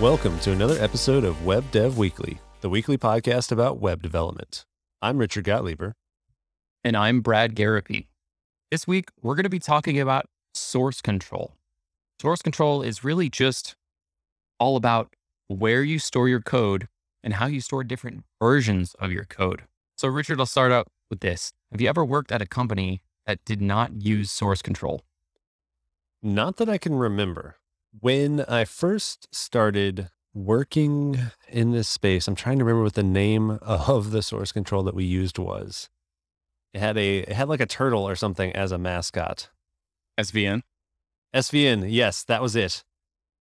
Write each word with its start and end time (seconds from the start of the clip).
Welcome 0.00 0.38
to 0.40 0.52
another 0.52 0.82
episode 0.82 1.24
of 1.24 1.44
Web 1.44 1.70
Dev 1.70 1.98
Weekly, 1.98 2.38
the 2.62 2.70
weekly 2.70 2.96
podcast 2.96 3.52
about 3.52 3.80
web 3.80 4.02
development. 4.02 4.64
I'm 5.02 5.18
Richard 5.18 5.44
Gottleber. 5.44 5.92
And 6.82 6.96
I'm 6.96 7.20
Brad 7.20 7.54
Garropy. 7.54 8.06
This 8.70 8.86
week, 8.86 9.10
we're 9.20 9.34
going 9.34 9.44
to 9.44 9.50
be 9.50 9.58
talking 9.58 10.00
about 10.00 10.24
source 10.54 11.02
control. 11.02 11.52
Source 12.18 12.40
control 12.40 12.80
is 12.80 13.04
really 13.04 13.28
just 13.28 13.76
all 14.58 14.76
about 14.76 15.12
where 15.48 15.82
you 15.82 15.98
store 15.98 16.30
your 16.30 16.40
code 16.40 16.88
and 17.22 17.34
how 17.34 17.46
you 17.46 17.60
store 17.60 17.84
different 17.84 18.24
versions 18.40 18.94
of 19.00 19.12
your 19.12 19.24
code. 19.24 19.64
So, 19.98 20.08
Richard, 20.08 20.40
I'll 20.40 20.46
start 20.46 20.72
out 20.72 20.86
with 21.10 21.20
this. 21.20 21.52
Have 21.72 21.80
you 21.82 21.88
ever 21.88 22.06
worked 22.06 22.32
at 22.32 22.40
a 22.40 22.46
company 22.46 23.02
that 23.30 23.44
did 23.44 23.62
not 23.62 24.02
use 24.02 24.28
source 24.28 24.60
control? 24.60 25.02
Not 26.20 26.56
that 26.56 26.68
I 26.68 26.78
can 26.78 26.96
remember. 26.96 27.56
When 28.00 28.40
I 28.40 28.64
first 28.64 29.32
started 29.32 30.10
working 30.34 31.18
in 31.48 31.70
this 31.70 31.88
space, 31.88 32.26
I'm 32.26 32.34
trying 32.34 32.58
to 32.58 32.64
remember 32.64 32.82
what 32.82 32.94
the 32.94 33.04
name 33.04 33.50
of 33.62 34.10
the 34.10 34.22
source 34.22 34.50
control 34.50 34.82
that 34.82 34.96
we 34.96 35.04
used 35.04 35.38
was. 35.38 35.88
It 36.74 36.80
had 36.80 36.98
a 36.98 37.18
it 37.18 37.32
had 37.32 37.48
like 37.48 37.60
a 37.60 37.66
turtle 37.66 38.06
or 38.06 38.16
something 38.16 38.52
as 38.52 38.72
a 38.72 38.78
mascot. 38.78 39.48
SVN. 40.18 40.62
SVN, 41.32 41.86
yes, 41.88 42.24
that 42.24 42.42
was 42.42 42.56
it. 42.56 42.82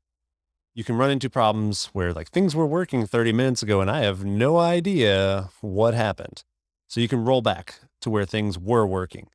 you 0.74 0.84
can 0.84 0.98
run 0.98 1.12
into 1.12 1.30
problems 1.30 1.90
where 1.94 2.14
like 2.14 2.30
things 2.30 2.56
were 2.56 2.66
working 2.66 3.06
30 3.06 3.32
minutes 3.34 3.64
ago 3.64 3.82
and 3.82 3.90
I 3.90 4.02
have 4.02 4.26
no 4.26 4.58
idea 4.58 5.50
what 5.62 5.94
happened. 5.94 6.44
So 6.88 7.00
you 7.00 7.08
can 7.08 7.24
roll 7.26 7.42
back 7.42 7.80
to 8.02 8.10
where 8.10 8.26
things 8.26 8.60
were 8.60 8.86
working. 8.86 9.28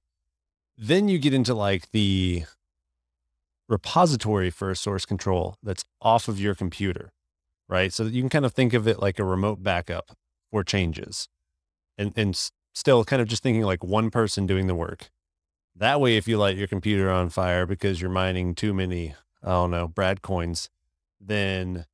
Then 0.77 1.09
you 1.09 1.19
get 1.19 1.35
into 1.35 1.55
like 1.55 1.91
the 1.91 2.45
repository 3.69 4.51
for 4.51 4.71
a 4.71 4.77
source 4.77 5.07
control 5.07 5.57
that's 5.63 5.85
off 6.03 6.29
of 6.29 6.41
your 6.41 6.55
computer, 6.55 7.13
right? 7.71 7.93
So 7.93 8.05
you 8.05 8.21
can 8.21 8.29
kind 8.29 8.45
of 8.45 8.53
think 8.53 8.75
of 8.75 8.87
it 8.89 9.01
like 9.01 9.19
a 9.19 9.25
remote 9.25 9.63
backup 9.63 10.11
for 10.51 10.65
changes 10.65 11.29
and, 11.97 12.13
and 12.17 12.51
still 12.75 13.05
kind 13.05 13.23
of 13.23 13.29
just 13.29 13.43
thinking 13.43 13.63
like 13.63 13.85
one 13.85 14.11
person 14.11 14.47
doing 14.47 14.67
the 14.67 14.75
work. 14.75 15.11
That 15.77 16.01
way, 16.01 16.17
if 16.17 16.27
you 16.27 16.37
light 16.37 16.57
your 16.57 16.67
computer 16.67 17.11
on 17.11 17.31
fire 17.31 17.65
because 17.65 18.01
you're 18.01 18.11
mining 18.11 18.55
too 18.55 18.75
many, 18.75 19.15
I 19.43 19.51
don't 19.51 19.71
know, 19.71 19.87
Brad 19.87 20.21
coins, 20.21 20.69
then, 21.21 21.87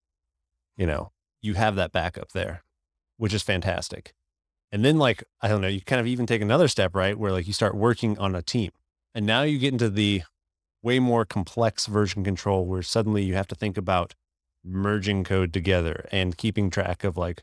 you 0.76 0.86
know, 0.86 1.12
you 1.42 1.54
have 1.54 1.76
that 1.76 1.92
backup 1.92 2.32
there, 2.32 2.64
which 3.18 3.34
is 3.34 3.42
fantastic. 3.42 4.14
And 4.72 4.84
then, 4.84 4.98
like, 4.98 5.22
I 5.42 5.48
don't 5.48 5.60
know, 5.60 5.68
you 5.68 5.82
kind 5.82 6.00
of 6.00 6.06
even 6.06 6.26
take 6.26 6.42
another 6.42 6.68
step, 6.68 6.96
right? 6.96 7.18
Where 7.18 7.32
like 7.32 7.46
you 7.46 7.52
start 7.52 7.76
working 7.76 8.18
on 8.18 8.34
a 8.34 8.42
team. 8.42 8.72
And 9.14 9.26
now 9.26 9.42
you 9.42 9.58
get 9.58 9.72
into 9.72 9.90
the 9.90 10.22
way 10.82 10.98
more 10.98 11.24
complex 11.24 11.86
version 11.86 12.24
control 12.24 12.64
where 12.64 12.82
suddenly 12.82 13.24
you 13.24 13.34
have 13.34 13.48
to 13.48 13.54
think 13.54 13.76
about 13.76 14.14
merging 14.66 15.24
code 15.24 15.52
together 15.52 16.06
and 16.10 16.36
keeping 16.36 16.70
track 16.70 17.04
of 17.04 17.16
like 17.16 17.42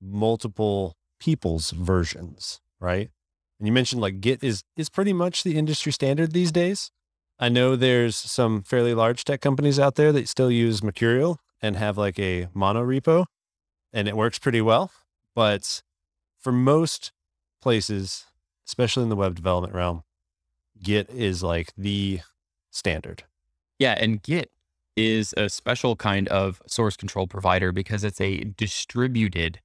multiple 0.00 0.96
people's 1.20 1.70
versions, 1.70 2.60
right? 2.80 3.10
And 3.58 3.66
you 3.66 3.72
mentioned 3.72 4.02
like 4.02 4.20
Git 4.20 4.42
is 4.42 4.64
is 4.76 4.88
pretty 4.88 5.12
much 5.12 5.42
the 5.42 5.56
industry 5.56 5.92
standard 5.92 6.32
these 6.32 6.52
days. 6.52 6.90
I 7.38 7.48
know 7.48 7.76
there's 7.76 8.16
some 8.16 8.62
fairly 8.62 8.94
large 8.94 9.24
tech 9.24 9.40
companies 9.40 9.78
out 9.78 9.96
there 9.96 10.12
that 10.12 10.28
still 10.28 10.50
use 10.50 10.82
Mercurial 10.82 11.40
and 11.60 11.76
have 11.76 11.96
like 11.96 12.18
a 12.18 12.48
mono 12.54 12.84
repo 12.84 13.26
and 13.92 14.08
it 14.08 14.16
works 14.16 14.38
pretty 14.38 14.60
well. 14.60 14.90
But 15.34 15.82
for 16.38 16.52
most 16.52 17.12
places, 17.62 18.26
especially 18.66 19.04
in 19.04 19.08
the 19.08 19.16
web 19.16 19.34
development 19.34 19.74
realm, 19.74 20.02
Git 20.82 21.08
is 21.10 21.42
like 21.42 21.72
the 21.76 22.20
standard. 22.70 23.24
Yeah. 23.78 23.96
And 23.98 24.22
Git 24.22 24.50
is 24.96 25.34
a 25.36 25.48
special 25.48 25.96
kind 25.96 26.28
of 26.28 26.62
source 26.66 26.96
control 26.96 27.26
provider 27.26 27.72
because 27.72 28.04
it's 28.04 28.20
a 28.20 28.44
distributed 28.44 29.60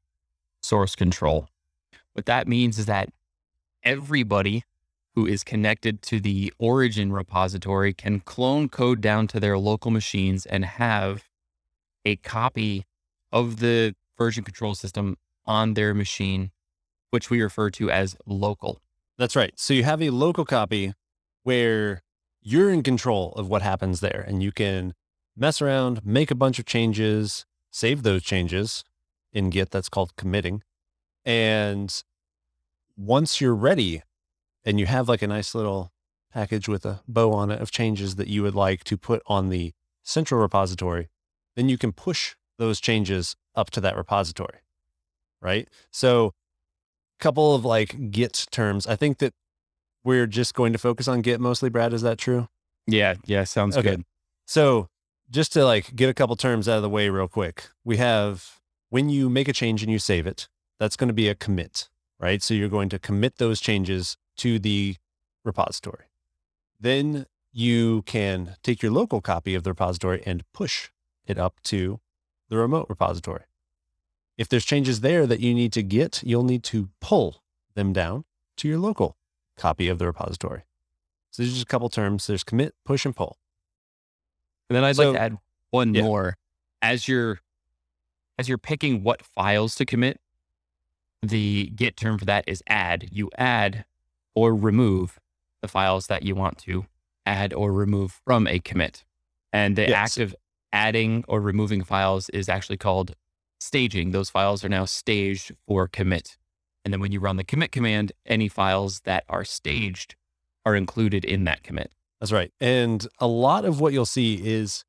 source 0.62 0.96
control. 0.96 1.48
What 2.14 2.26
that 2.26 2.48
means 2.48 2.80
is 2.80 2.86
that 2.88 3.10
everybody 3.84 4.64
who 5.16 5.26
is 5.26 5.44
connected 5.44 6.02
to 6.02 6.20
the 6.20 6.54
origin 6.60 7.12
repository 7.12 7.94
can 7.94 8.20
clone 8.20 8.70
code 8.70 9.02
down 9.02 9.28
to 9.28 9.40
their 9.40 9.58
local 9.58 9.92
machines 9.92 10.46
and 10.46 10.66
have 10.66 11.26
a 12.06 12.16
copy 12.18 12.86
of 13.32 13.60
the 13.60 13.96
version 14.18 14.44
control 14.44 14.76
system 14.76 15.18
on 15.46 15.74
their 15.74 15.94
machine, 15.94 16.52
which 17.12 17.30
we 17.30 17.42
refer 17.42 17.70
to 17.70 17.90
as 17.92 18.16
local. 18.26 18.80
That's 19.18 19.36
right. 19.36 19.54
So 19.56 19.74
you 19.74 19.84
have 19.84 20.02
a 20.02 20.10
local 20.10 20.46
copy 20.46 20.94
where 21.44 22.02
you're 22.42 22.70
in 22.70 22.84
control 22.84 23.34
of 23.34 23.50
what 23.50 23.62
happens 23.62 24.00
there 24.00 24.24
and 24.28 24.42
you 24.42 24.52
can 24.52 24.94
mess 25.40 25.62
around, 25.62 26.06
make 26.06 26.32
a 26.32 26.36
bunch 26.36 26.60
of 26.60 26.66
changes, 26.66 27.46
save 27.72 28.04
those 28.04 28.24
changes 28.24 28.84
in 29.32 29.50
Git. 29.50 29.72
That's 29.72 29.90
called 29.90 30.16
committing. 30.16 30.64
And 31.26 32.04
once 32.98 33.40
you're 33.40 33.56
ready 33.56 34.04
and 34.66 34.80
you 34.80 34.86
have 34.86 35.08
like 35.08 35.22
a 35.22 35.28
nice 35.28 35.56
little 35.56 35.92
package 36.32 36.68
with 36.68 36.86
a 36.86 37.02
bow 37.08 37.32
on 37.32 37.52
it 37.52 37.62
of 37.62 37.72
changes 37.72 38.16
that 38.16 38.28
you 38.28 38.44
would 38.44 38.56
like 38.56 38.84
to 38.84 38.98
put 38.98 39.22
on 39.26 39.50
the 39.50 39.74
central 40.04 40.42
repository, 40.42 41.10
then 41.56 41.70
you 41.70 41.78
can 41.78 41.92
push 41.92 42.36
those 42.58 42.80
changes 42.80 43.36
up 43.56 43.70
to 43.72 43.82
that 43.82 43.96
repository. 43.96 44.60
Right. 45.42 45.68
So, 45.92 46.34
a 47.20 47.24
couple 47.24 47.56
of 47.56 47.64
like 47.64 48.12
Git 48.12 48.48
terms. 48.52 48.86
I 48.86 48.96
think 48.96 49.20
that 49.20 49.34
we're 50.04 50.28
just 50.28 50.54
going 50.54 50.74
to 50.74 50.80
focus 50.80 51.08
on 51.08 51.22
Git 51.22 51.40
mostly, 51.40 51.70
Brad. 51.70 51.94
Is 51.94 52.02
that 52.02 52.18
true? 52.18 52.50
Yeah. 52.86 53.16
Yeah. 53.26 53.46
Sounds 53.46 53.78
okay. 53.78 53.92
good. 53.92 54.04
So, 54.46 54.90
just 55.30 55.54
to 55.54 55.66
like 55.66 55.96
get 55.96 56.10
a 56.10 56.14
couple 56.14 56.36
terms 56.36 56.68
out 56.68 56.78
of 56.78 56.82
the 56.82 56.90
way 56.90 57.10
real 57.10 57.28
quick, 57.28 57.70
we 57.84 57.98
have 57.98 58.60
when 58.90 59.10
you 59.10 59.30
make 59.30 59.48
a 59.48 59.54
change 59.54 59.84
and 59.84 59.92
you 59.92 60.00
save 60.00 60.26
it, 60.26 60.48
that's 60.80 60.96
going 60.96 61.10
to 61.10 61.14
be 61.14 61.28
a 61.28 61.36
commit, 61.36 61.90
right? 62.20 62.42
So, 62.42 62.54
you're 62.54 62.70
going 62.70 62.90
to 62.90 63.00
commit 63.00 63.38
those 63.38 63.60
changes 63.60 64.18
to 64.38 64.60
the 64.60 64.96
repository. 65.44 66.06
Then 66.80 67.26
you 67.52 68.04
can 68.04 68.56
take 68.64 68.82
your 68.82 68.92
local 68.92 69.22
copy 69.22 69.56
of 69.56 69.64
the 69.64 69.72
repository 69.72 70.24
and 70.26 70.44
push 70.54 70.90
it 71.26 71.38
up 71.38 71.62
to 71.64 72.00
the 72.50 72.58
remote 72.58 72.88
repository. 72.90 73.44
If 74.38 74.48
there's 74.48 74.66
changes 74.66 75.02
there 75.02 75.28
that 75.28 75.42
you 75.42 75.54
need 75.54 75.74
to 75.74 75.84
get, 75.84 76.24
you'll 76.24 76.44
need 76.44 76.64
to 76.66 76.90
pull 77.02 77.44
them 77.76 77.92
down 77.92 78.24
to 78.58 78.68
your 78.68 78.78
local 78.78 79.18
copy 79.58 79.90
of 79.90 80.00
the 80.00 80.06
repository. 80.06 80.64
So 81.32 81.44
there's 81.44 81.54
just 81.54 81.64
a 81.64 81.68
couple 81.68 81.90
terms. 81.90 82.28
There's 82.28 82.44
commit, 82.44 82.74
push, 82.86 83.06
and 83.06 83.16
pull. 83.16 83.38
And 84.70 84.76
then 84.76 84.84
I'd 84.84 84.96
So- 84.96 85.12
like 85.12 85.18
to 85.18 85.22
add 85.22 85.38
one 85.72 85.94
yeah. 85.94 86.02
more. 86.04 86.36
As 86.82 87.08
you're 87.08 87.40
as 88.38 88.48
you're 88.48 88.58
picking 88.58 89.04
what 89.04 89.22
files 89.22 89.76
to 89.76 89.86
commit, 89.86 90.22
the 91.22 91.72
Git 91.76 91.98
term 91.98 92.18
for 92.18 92.26
that 92.26 92.46
is 92.48 92.64
add. 92.68 93.10
You 93.12 93.30
add 93.38 93.84
or 94.34 94.56
remove 94.56 95.20
the 95.62 95.68
files 95.68 96.08
that 96.08 96.24
you 96.24 96.36
want 96.36 96.58
to 96.60 96.86
add 97.26 97.54
or 97.54 97.74
remove 97.74 98.22
from 98.26 98.48
a 98.48 98.60
commit. 98.60 99.04
And 99.52 99.76
the 99.76 99.90
Yes. 99.90 100.18
act 100.18 100.18
of 100.20 100.36
adding 100.72 101.26
or 101.28 101.42
removing 101.42 101.84
files 101.84 102.30
is 102.30 102.48
actually 102.48 102.78
called 102.78 103.16
staging. 103.60 104.12
Those 104.12 104.30
files 104.30 104.64
are 104.64 104.70
now 104.70 104.86
staged 104.86 105.52
for 105.68 105.88
commit. 105.90 106.38
And 106.86 106.94
then 106.94 107.02
when 107.02 107.12
you 107.12 107.20
run 107.20 107.36
the 107.36 107.44
commit 107.44 107.74
command, 107.74 108.14
any 108.26 108.48
files 108.48 109.02
that 109.02 109.26
are 109.28 109.44
staged 109.44 110.16
are 110.66 110.76
included 110.78 111.26
in 111.26 111.44
that 111.44 111.62
commit. 111.64 111.92
That's 112.20 112.32
right. 112.32 112.52
And 112.60 113.06
a 113.20 113.28
lot 113.28 113.66
of 113.66 113.80
what 113.80 113.94
you'll 113.94 114.06
see 114.06 114.36
is 114.46 114.84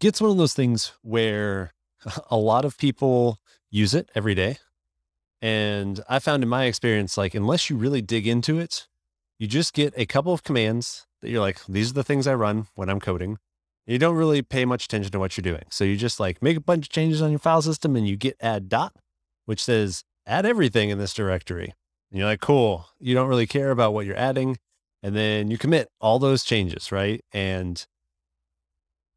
Git's 0.00 0.20
one 0.20 0.30
of 0.30 0.36
those 0.36 0.54
things 0.54 0.92
where 1.02 1.72
a 2.30 2.36
lot 2.36 2.64
of 2.64 2.78
people 2.78 3.38
use 3.70 3.94
it 3.94 4.10
every 4.14 4.34
day. 4.34 4.58
And 5.40 6.00
I 6.08 6.18
found 6.18 6.42
in 6.42 6.48
my 6.48 6.64
experience, 6.64 7.16
like, 7.16 7.34
unless 7.34 7.70
you 7.70 7.76
really 7.76 8.02
dig 8.02 8.26
into 8.26 8.58
it, 8.58 8.88
you 9.38 9.46
just 9.46 9.72
get 9.72 9.94
a 9.96 10.06
couple 10.06 10.32
of 10.32 10.42
commands 10.42 11.06
that 11.20 11.30
you're 11.30 11.40
like, 11.40 11.64
these 11.66 11.90
are 11.90 11.94
the 11.94 12.04
things 12.04 12.26
I 12.26 12.34
run 12.34 12.66
when 12.74 12.88
I'm 12.88 13.00
coding. 13.00 13.38
You 13.86 13.98
don't 13.98 14.16
really 14.16 14.42
pay 14.42 14.64
much 14.64 14.84
attention 14.84 15.12
to 15.12 15.18
what 15.18 15.36
you're 15.36 15.42
doing. 15.42 15.64
So 15.70 15.84
you 15.84 15.96
just 15.96 16.20
like 16.20 16.42
make 16.42 16.56
a 16.56 16.60
bunch 16.60 16.86
of 16.86 16.90
changes 16.90 17.22
on 17.22 17.30
your 17.30 17.38
file 17.38 17.62
system 17.62 17.96
and 17.96 18.06
you 18.06 18.16
git 18.16 18.36
add 18.40 18.68
dot, 18.68 18.94
which 19.46 19.64
says 19.64 20.04
add 20.26 20.44
everything 20.44 20.90
in 20.90 20.98
this 20.98 21.14
directory. 21.14 21.74
And 22.10 22.18
you're 22.18 22.28
like, 22.28 22.40
cool. 22.40 22.86
You 23.00 23.14
don't 23.14 23.28
really 23.28 23.46
care 23.46 23.70
about 23.70 23.94
what 23.94 24.06
you're 24.06 24.16
adding 24.16 24.58
and 25.02 25.14
then 25.14 25.50
you 25.50 25.58
commit 25.58 25.88
all 26.00 26.18
those 26.18 26.44
changes, 26.44 26.90
right? 26.90 27.24
And 27.32 27.86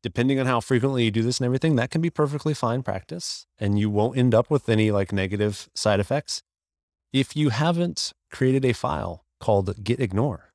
depending 0.04 0.40
on 0.40 0.46
how 0.46 0.60
frequently 0.60 1.06
you 1.06 1.12
do 1.12 1.24
this 1.24 1.40
and 1.40 1.46
everything, 1.46 1.76
that 1.76 1.92
can 1.92 2.02
be 2.02 2.10
perfectly 2.10 2.54
fine 2.54 2.84
practice 2.84 3.46
and 3.60 3.80
you 3.80 3.90
won't 3.90 4.18
end 4.18 4.34
up 4.34 4.50
with 4.50 4.70
any 4.70 4.92
like 4.92 5.12
negative 5.12 5.70
side 5.76 6.00
effects. 6.00 6.44
If 7.14 7.36
you 7.36 7.50
haven't 7.50 8.14
created 8.32 8.66
a 8.66 8.74
file 8.74 9.26
called 9.40 9.84
git 9.84 10.00
ignore, 10.00 10.54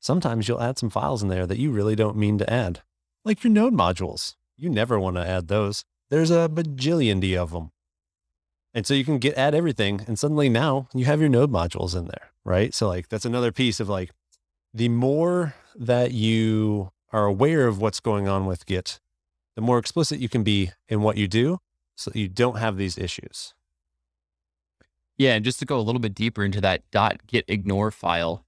sometimes 0.00 0.48
you'll 0.48 0.62
add 0.62 0.78
some 0.78 0.90
files 0.90 1.22
in 1.22 1.28
there 1.28 1.46
that 1.46 1.58
you 1.58 1.70
really 1.70 1.96
don't 1.96 2.16
mean 2.16 2.38
to 2.38 2.52
add, 2.52 2.82
like 3.24 3.44
your 3.44 3.52
node 3.52 3.74
modules. 3.74 4.34
You 4.56 4.70
never 4.70 4.98
want 4.98 5.16
to 5.16 5.26
add 5.26 5.48
those. 5.48 5.84
There's 6.10 6.30
a 6.30 6.48
bajillion 6.48 7.20
D 7.20 7.36
of 7.36 7.52
them. 7.52 7.70
And 8.74 8.86
so 8.86 8.94
you 8.94 9.04
can 9.04 9.18
git 9.18 9.36
add 9.36 9.54
everything 9.54 10.02
and 10.06 10.18
suddenly 10.18 10.48
now 10.48 10.88
you 10.94 11.04
have 11.04 11.20
your 11.20 11.28
node 11.28 11.50
modules 11.50 11.96
in 11.96 12.06
there, 12.06 12.30
right? 12.44 12.74
So 12.74 12.88
like 12.88 13.08
that's 13.08 13.24
another 13.24 13.52
piece 13.52 13.80
of 13.80 13.88
like 13.88 14.10
the 14.72 14.88
more 14.88 15.54
that 15.74 16.12
you 16.12 16.90
are 17.12 17.24
aware 17.24 17.66
of 17.66 17.80
what's 17.80 18.00
going 18.00 18.28
on 18.28 18.46
with 18.46 18.66
Git, 18.66 19.00
the 19.56 19.62
more 19.62 19.78
explicit 19.78 20.20
you 20.20 20.28
can 20.28 20.42
be 20.42 20.72
in 20.88 21.02
what 21.02 21.16
you 21.16 21.26
do 21.26 21.58
so 21.96 22.10
that 22.10 22.18
you 22.18 22.28
don't 22.28 22.58
have 22.58 22.76
these 22.76 22.96
issues. 22.96 23.54
Yeah, 25.16 25.34
and 25.34 25.44
just 25.44 25.58
to 25.58 25.64
go 25.64 25.78
a 25.78 25.82
little 25.82 26.00
bit 26.00 26.14
deeper 26.14 26.44
into 26.44 26.60
that 26.60 26.82
.git 27.26 27.44
ignore 27.48 27.90
file, 27.90 28.44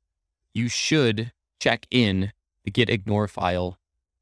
you 0.55 0.69
should 0.69 1.33
check 1.59 1.87
in 1.91 2.33
the 2.65 2.71
git 2.71 2.89
ignore 2.89 3.27
file 3.27 3.79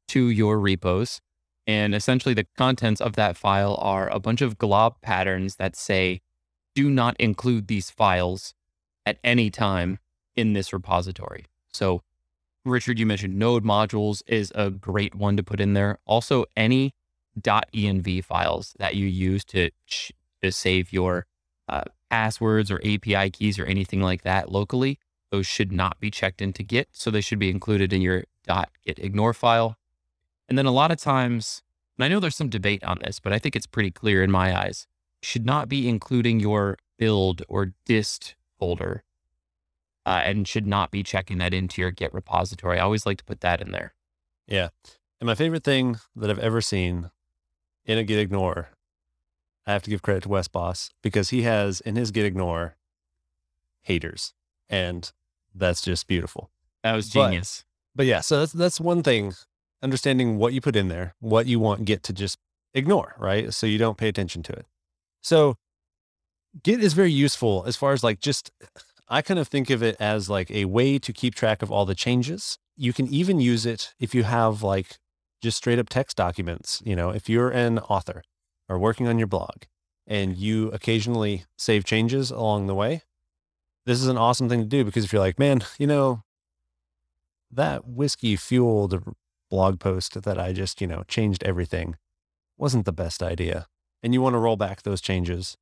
to 0.07 0.29
your 0.29 0.59
repos. 0.59 1.21
And 1.67 1.93
essentially 1.93 2.33
the 2.33 2.47
contents 2.57 2.99
of 3.01 3.13
that 3.13 3.37
file 3.37 3.75
are 3.79 4.09
a 4.09 4.19
bunch 4.19 4.41
of 4.41 4.57
glob 4.57 4.99
patterns 5.01 5.57
that 5.57 5.75
say, 5.75 6.21
do 6.73 6.89
not 6.89 7.15
include 7.19 7.67
these 7.67 7.91
files 7.91 8.55
at 9.05 9.19
any 9.23 9.51
time 9.51 9.99
in 10.35 10.53
this 10.53 10.73
repository. 10.73 11.45
So 11.71 12.01
Richard, 12.65 12.99
you 12.99 13.05
mentioned 13.05 13.37
node 13.37 13.63
modules 13.63 14.21
is 14.27 14.51
a 14.55 14.69
great 14.69 15.15
one 15.15 15.37
to 15.37 15.43
put 15.43 15.61
in 15.61 15.73
there. 15.73 15.99
Also, 16.05 16.45
any 16.55 16.93
.env 17.41 18.23
files 18.25 18.75
that 18.79 18.95
you 18.95 19.05
use 19.05 19.45
to, 19.45 19.69
to 20.41 20.51
save 20.51 20.91
your 20.91 21.25
uh, 21.67 21.83
passwords 22.09 22.69
or 22.69 22.81
API 22.85 23.29
keys 23.29 23.57
or 23.59 23.65
anything 23.65 24.01
like 24.01 24.23
that 24.23 24.51
locally, 24.51 24.99
those 25.31 25.45
should 25.45 25.71
not 25.71 25.99
be 25.99 26.11
checked 26.11 26.41
into 26.41 26.63
Git. 26.63 26.89
So 26.91 27.11
they 27.11 27.21
should 27.21 27.39
be 27.39 27.49
included 27.49 27.93
in 27.93 28.01
your 28.01 28.23
.git 28.47 28.99
ignore 28.99 29.33
file. 29.33 29.77
And 30.47 30.57
then 30.57 30.65
a 30.65 30.71
lot 30.71 30.91
of 30.91 30.97
times, 30.97 31.61
and 31.97 32.05
I 32.05 32.07
know 32.07 32.19
there's 32.19 32.35
some 32.35 32.49
debate 32.49 32.83
on 32.83 32.99
this, 33.03 33.19
but 33.19 33.31
I 33.31 33.39
think 33.39 33.55
it's 33.55 33.67
pretty 33.67 33.91
clear 33.91 34.23
in 34.23 34.31
my 34.31 34.57
eyes, 34.57 34.87
should 35.21 35.45
not 35.45 35.69
be 35.69 35.87
including 35.87 36.39
your 36.39 36.77
build 36.97 37.43
or 37.47 37.73
dist 37.85 38.35
folder 38.57 39.03
uh, 40.09 40.21
and 40.25 40.47
should 40.47 40.65
not 40.65 40.89
be 40.91 41.03
checking 41.03 41.37
that 41.37 41.53
into 41.53 41.81
your 41.81 41.91
Git 41.91 42.13
repository. 42.13 42.79
I 42.79 42.83
always 42.83 43.05
like 43.05 43.17
to 43.19 43.23
put 43.23 43.41
that 43.41 43.61
in 43.61 43.71
there. 43.71 43.93
Yeah. 44.47 44.69
And 45.19 45.27
my 45.27 45.35
favorite 45.35 45.63
thing 45.63 45.97
that 46.15 46.29
I've 46.29 46.39
ever 46.39 46.61
seen 46.61 47.11
in 47.85 47.97
a 47.97 48.03
git 48.03 48.19
ignore, 48.19 48.69
I 49.67 49.73
have 49.73 49.83
to 49.83 49.89
give 49.89 50.01
credit 50.01 50.23
to 50.23 50.29
Wes 50.29 50.47
Bos 50.47 50.91
because 51.03 51.29
he 51.29 51.43
has 51.43 51.81
in 51.81 51.95
his 51.95 52.11
git 52.11 52.25
ignore 52.25 52.75
haters. 53.81 54.33
And 54.69 55.11
that's 55.53 55.81
just 55.81 56.07
beautiful. 56.07 56.49
That 56.83 56.95
was 56.95 57.09
But- 57.09 57.29
genius. 57.29 57.65
But 57.95 58.05
yeah, 58.05 58.21
so 58.21 58.39
that's 58.39 58.53
that's 58.53 58.79
one 58.79 59.03
thing, 59.03 59.33
understanding 59.83 60.37
what 60.37 60.53
you 60.53 60.61
put 60.61 60.75
in 60.75 60.87
there, 60.87 61.15
what 61.19 61.47
you 61.47 61.59
want 61.59 61.85
Git 61.85 62.01
to 62.03 62.13
just 62.13 62.37
ignore, 62.73 63.15
right? 63.17 63.53
So 63.53 63.67
you 63.67 63.77
don't 63.77 63.97
pay 63.97 64.07
attention 64.07 64.41
to 64.43 64.53
it. 64.53 64.65
So 65.21 65.57
Git 66.63 66.81
is 66.81 66.93
very 66.93 67.11
useful 67.11 67.63
as 67.67 67.75
far 67.75 67.91
as 67.91 68.03
like 68.03 68.19
just 68.21 68.51
I 69.09 69.21
kind 69.21 69.39
of 69.39 69.47
think 69.47 69.69
of 69.69 69.81
it 69.81 69.95
as 69.99 70.29
like 70.29 70.51
a 70.51 70.65
way 70.65 70.99
to 70.99 71.11
keep 71.11 71.33
track 71.33 71.61
of 71.61 71.71
all 71.71 71.85
the 71.85 71.95
changes. 71.95 72.59
You 72.77 72.93
can 72.93 73.07
even 73.07 73.39
use 73.39 73.65
it 73.65 73.93
if 73.99 74.13
you 74.13 74.23
have 74.23 74.61
like 74.61 74.99
just 75.41 75.57
straight 75.57 75.79
up 75.79 75.89
text 75.89 76.15
documents, 76.15 76.81
you 76.85 76.95
know, 76.95 77.09
if 77.09 77.27
you're 77.27 77.49
an 77.49 77.79
author 77.79 78.23
or 78.67 78.77
working 78.77 79.07
on 79.07 79.17
your 79.17 79.27
blog 79.27 79.63
and 80.05 80.37
you 80.37 80.67
occasionally 80.69 81.45
save 81.57 81.85
changes 81.85 82.29
along 82.29 82.67
the 82.67 82.75
way, 82.75 83.01
this 83.85 83.99
is 83.99 84.07
an 84.07 84.17
awesome 84.17 84.47
thing 84.47 84.59
to 84.59 84.67
do 84.67 84.85
because 84.85 85.05
if 85.05 85.11
you're 85.13 85.21
like, 85.21 85.39
man, 85.39 85.61
you 85.79 85.87
know, 85.87 86.21
that 87.51 87.87
whiskey 87.87 88.35
fueled 88.35 89.15
blog 89.49 89.79
post 89.79 90.21
that 90.21 90.37
I 90.37 90.53
just, 90.53 90.81
you 90.81 90.87
know, 90.87 91.03
changed 91.07 91.43
everything 91.43 91.95
wasn't 92.57 92.85
the 92.85 92.91
best 92.91 93.23
idea. 93.23 93.67
And 94.03 94.13
you 94.13 94.21
want 94.21 94.33
to 94.33 94.39
roll 94.39 94.57
back 94.57 94.83
those 94.83 95.01
changes. 95.01 95.57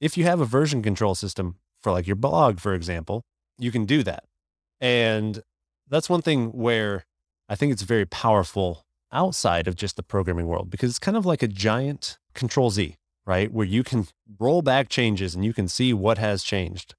If 0.00 0.16
you 0.16 0.24
have 0.24 0.40
a 0.40 0.44
version 0.44 0.82
control 0.82 1.14
system 1.14 1.56
for 1.82 1.92
like 1.92 2.06
your 2.06 2.16
blog, 2.16 2.60
for 2.60 2.74
example, 2.74 3.24
you 3.58 3.70
can 3.70 3.84
do 3.84 4.02
that. 4.02 4.24
And 4.80 5.42
that's 5.88 6.10
one 6.10 6.22
thing 6.22 6.48
where 6.48 7.04
I 7.48 7.54
think 7.54 7.72
it's 7.72 7.82
very 7.82 8.06
powerful 8.06 8.84
outside 9.12 9.68
of 9.68 9.76
just 9.76 9.96
the 9.96 10.02
programming 10.02 10.46
world 10.46 10.70
because 10.70 10.90
it's 10.90 10.98
kind 10.98 11.16
of 11.16 11.26
like 11.26 11.42
a 11.42 11.48
giant 11.48 12.18
control 12.34 12.70
Z, 12.70 12.96
right? 13.26 13.52
Where 13.52 13.66
you 13.66 13.84
can 13.84 14.06
roll 14.38 14.62
back 14.62 14.88
changes 14.88 15.34
and 15.34 15.44
you 15.44 15.52
can 15.52 15.68
see 15.68 15.92
what 15.92 16.18
has 16.18 16.42
changed 16.42 16.94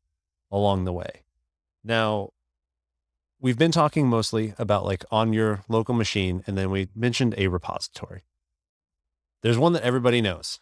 along 0.52 0.86
the 0.86 0.94
way. 0.94 1.24
Now, 1.84 2.30
we've 3.40 3.58
been 3.58 3.72
talking 3.72 4.08
mostly 4.08 4.54
about 4.58 4.86
like 4.86 5.04
on 5.12 5.34
your 5.34 5.64
local 5.68 5.96
machine, 5.96 6.44
and 6.48 6.58
then 6.58 6.70
we 6.70 6.88
mentioned 6.96 7.36
a 7.38 7.48
repository. 7.48 8.24
There's 9.42 9.58
one 9.58 9.74
that 9.74 9.84
everybody 9.84 10.22
knows 10.22 10.60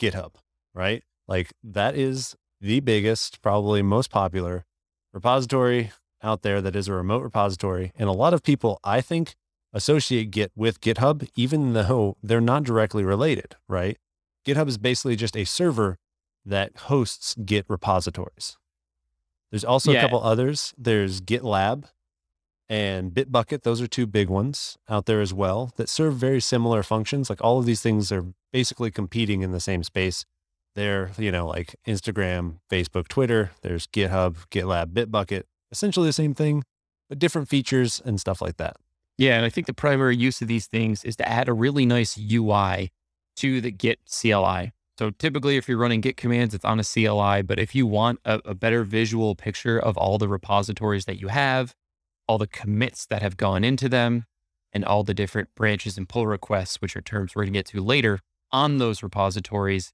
GitHub, 0.00 0.34
right? 0.74 1.02
Like 1.26 1.52
that 1.64 1.96
is 1.96 2.36
the 2.60 2.80
biggest, 2.80 3.40
probably 3.42 3.82
most 3.82 4.10
popular 4.10 4.64
repository 5.12 5.92
out 6.22 6.42
there 6.42 6.60
that 6.60 6.74
is 6.76 6.88
a 6.88 6.92
remote 6.92 7.22
repository. 7.22 7.92
And 7.96 8.08
a 8.08 8.12
lot 8.12 8.34
of 8.34 8.42
people, 8.42 8.80
I 8.82 9.00
think, 9.00 9.34
associate 9.72 10.30
Git 10.30 10.52
with 10.56 10.80
GitHub, 10.80 11.28
even 11.36 11.72
though 11.72 12.16
they're 12.22 12.40
not 12.40 12.64
directly 12.64 13.04
related, 13.04 13.56
right? 13.68 13.96
GitHub 14.46 14.68
is 14.68 14.78
basically 14.78 15.14
just 15.16 15.36
a 15.36 15.44
server 15.44 15.98
that 16.44 16.76
hosts 16.76 17.34
Git 17.44 17.66
repositories. 17.68 18.56
There's 19.50 19.64
also 19.64 19.92
Yeah. 19.92 19.98
a 19.98 20.02
couple 20.02 20.22
others. 20.22 20.74
There's 20.76 21.20
GitLab 21.20 21.84
and 22.68 23.12
Bitbucket. 23.12 23.62
Those 23.62 23.80
are 23.80 23.86
two 23.86 24.06
big 24.06 24.28
ones 24.28 24.78
out 24.88 25.06
there 25.06 25.20
as 25.20 25.32
well 25.32 25.72
that 25.76 25.88
serve 25.88 26.14
very 26.16 26.40
similar 26.40 26.82
functions. 26.82 27.30
Like 27.30 27.42
all 27.42 27.58
of 27.58 27.66
these 27.66 27.80
things 27.82 28.10
are 28.12 28.26
basically 28.52 28.90
competing 28.90 29.42
in 29.42 29.52
the 29.52 29.60
same 29.60 29.82
space. 29.82 30.24
They're, 30.78 31.10
you 31.18 31.32
know, 31.32 31.48
like 31.48 31.74
Instagram, 31.88 32.60
Facebook, 32.70 33.08
Twitter. 33.08 33.50
There's 33.62 33.88
GitHub, 33.88 34.36
GitLab, 34.52 34.92
Bitbucket. 34.92 35.42
Essentially 35.72 36.06
the 36.06 36.12
same 36.12 36.34
thing, 36.34 36.62
but 37.08 37.18
different 37.18 37.48
features 37.48 38.00
and 38.04 38.20
stuff 38.20 38.40
like 38.40 38.58
that. 38.58 38.76
Yeah, 39.16 39.34
and 39.34 39.44
I 39.44 39.48
think 39.48 39.66
the 39.66 39.74
primary 39.74 40.16
use 40.16 40.40
of 40.40 40.46
these 40.46 40.68
things 40.68 41.02
is 41.02 41.16
to 41.16 41.28
add 41.28 41.48
a 41.48 41.52
really 41.52 41.84
nice 41.84 42.16
UI 42.16 42.92
to 43.38 43.60
the 43.60 43.72
Git 43.72 43.98
CLI. 44.08 44.70
So 45.00 45.10
typically, 45.10 45.56
if 45.56 45.68
you're 45.68 45.78
running 45.78 46.00
Git 46.00 46.16
commands, 46.16 46.54
it's 46.54 46.64
on 46.64 46.78
a 46.78 46.84
CLI. 46.84 47.42
But 47.42 47.58
if 47.58 47.74
you 47.74 47.84
want 47.84 48.20
a, 48.24 48.40
a 48.44 48.54
better 48.54 48.84
visual 48.84 49.34
picture 49.34 49.80
of 49.80 49.96
all 49.96 50.16
the 50.16 50.28
repositories 50.28 51.06
that 51.06 51.20
you 51.20 51.26
have, 51.26 51.74
all 52.28 52.38
the 52.38 52.46
commits 52.46 53.04
that 53.06 53.20
have 53.20 53.36
gone 53.36 53.64
into 53.64 53.88
them, 53.88 54.26
and 54.72 54.84
all 54.84 55.02
the 55.02 55.12
different 55.12 55.48
branches 55.56 55.98
and 55.98 56.08
pull 56.08 56.28
requests, 56.28 56.80
which 56.80 56.94
are 56.94 57.00
terms 57.00 57.34
we're 57.34 57.42
going 57.42 57.54
to 57.54 57.58
get 57.58 57.66
to 57.66 57.82
later, 57.82 58.20
on 58.52 58.78
those 58.78 59.02
repositories, 59.02 59.92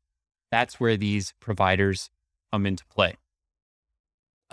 that's 0.55 0.79
where 0.79 0.97
these 0.97 1.35
providers 1.41 2.11
come 2.53 2.65
into 2.65 2.85
play. 2.87 3.17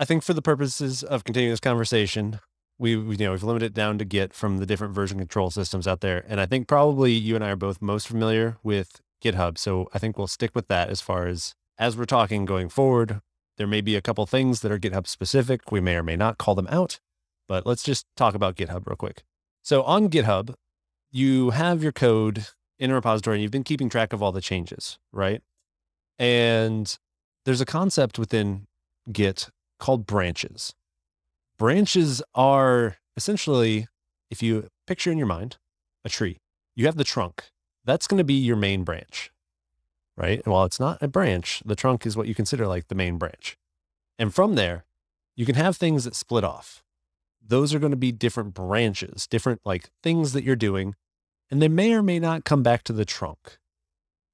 I 0.00 0.04
think 0.04 0.24
for 0.24 0.34
the 0.34 0.42
purposes 0.42 1.04
of 1.04 1.22
continuing 1.22 1.52
this 1.52 1.60
conversation, 1.60 2.40
we, 2.76 2.96
we, 2.96 3.14
you 3.14 3.24
know 3.24 3.30
we've 3.30 3.44
limited 3.44 3.66
it 3.66 3.74
down 3.74 3.98
to 3.98 4.04
Git 4.04 4.34
from 4.34 4.58
the 4.58 4.66
different 4.66 4.94
version 4.94 5.18
control 5.18 5.50
systems 5.50 5.86
out 5.86 6.00
there, 6.00 6.24
and 6.26 6.40
I 6.40 6.46
think 6.46 6.66
probably 6.66 7.12
you 7.12 7.36
and 7.36 7.44
I 7.44 7.50
are 7.50 7.56
both 7.56 7.80
most 7.80 8.08
familiar 8.08 8.56
with 8.64 9.00
GitHub. 9.22 9.58
So 9.58 9.88
I 9.94 10.00
think 10.00 10.18
we'll 10.18 10.26
stick 10.26 10.50
with 10.56 10.66
that 10.66 10.90
as 10.90 11.00
far 11.00 11.28
as 11.28 11.54
as 11.78 11.96
we're 11.96 12.04
talking 12.04 12.46
going 12.46 12.68
forward. 12.68 13.20
There 13.56 13.68
may 13.68 13.80
be 13.80 13.94
a 13.94 14.02
couple 14.02 14.26
things 14.26 14.60
that 14.60 14.72
are 14.72 14.80
GitHub 14.80 15.06
specific. 15.06 15.70
We 15.70 15.80
may 15.80 15.94
or 15.94 16.02
may 16.02 16.16
not 16.16 16.36
call 16.36 16.56
them 16.56 16.66
out, 16.68 16.98
but 17.46 17.64
let's 17.64 17.84
just 17.84 18.06
talk 18.16 18.34
about 18.34 18.56
GitHub 18.56 18.88
real 18.88 18.96
quick. 18.96 19.22
So 19.62 19.84
on 19.84 20.08
GitHub, 20.08 20.54
you 21.12 21.50
have 21.50 21.80
your 21.80 21.92
code 21.92 22.46
in 22.80 22.90
a 22.90 22.94
repository 22.94 23.36
and 23.36 23.42
you've 23.42 23.52
been 23.52 23.62
keeping 23.62 23.88
track 23.88 24.12
of 24.12 24.20
all 24.20 24.32
the 24.32 24.40
changes, 24.40 24.98
right? 25.12 25.42
And 26.18 26.96
there's 27.44 27.60
a 27.60 27.66
concept 27.66 28.18
within 28.18 28.66
Git 29.10 29.50
called 29.78 30.06
branches. 30.06 30.74
Branches 31.58 32.22
are 32.34 32.96
essentially, 33.16 33.88
if 34.30 34.42
you 34.42 34.68
picture 34.86 35.10
in 35.10 35.18
your 35.18 35.26
mind 35.26 35.56
a 36.04 36.08
tree, 36.08 36.38
you 36.74 36.86
have 36.86 36.96
the 36.96 37.04
trunk. 37.04 37.50
That's 37.84 38.06
going 38.06 38.18
to 38.18 38.24
be 38.24 38.34
your 38.34 38.56
main 38.56 38.84
branch, 38.84 39.32
right? 40.16 40.40
And 40.44 40.52
while 40.52 40.64
it's 40.64 40.80
not 40.80 41.02
a 41.02 41.08
branch, 41.08 41.62
the 41.64 41.76
trunk 41.76 42.06
is 42.06 42.16
what 42.16 42.28
you 42.28 42.34
consider 42.34 42.66
like 42.66 42.88
the 42.88 42.94
main 42.94 43.18
branch. 43.18 43.56
And 44.18 44.32
from 44.34 44.54
there, 44.54 44.84
you 45.34 45.44
can 45.44 45.56
have 45.56 45.76
things 45.76 46.04
that 46.04 46.14
split 46.14 46.44
off. 46.44 46.82
Those 47.44 47.74
are 47.74 47.78
going 47.78 47.90
to 47.90 47.96
be 47.96 48.12
different 48.12 48.54
branches, 48.54 49.26
different 49.26 49.60
like 49.64 49.90
things 50.02 50.32
that 50.32 50.44
you're 50.44 50.54
doing, 50.54 50.94
and 51.50 51.60
they 51.60 51.68
may 51.68 51.92
or 51.92 52.02
may 52.02 52.18
not 52.18 52.44
come 52.44 52.62
back 52.62 52.84
to 52.84 52.92
the 52.92 53.04
trunk. 53.04 53.58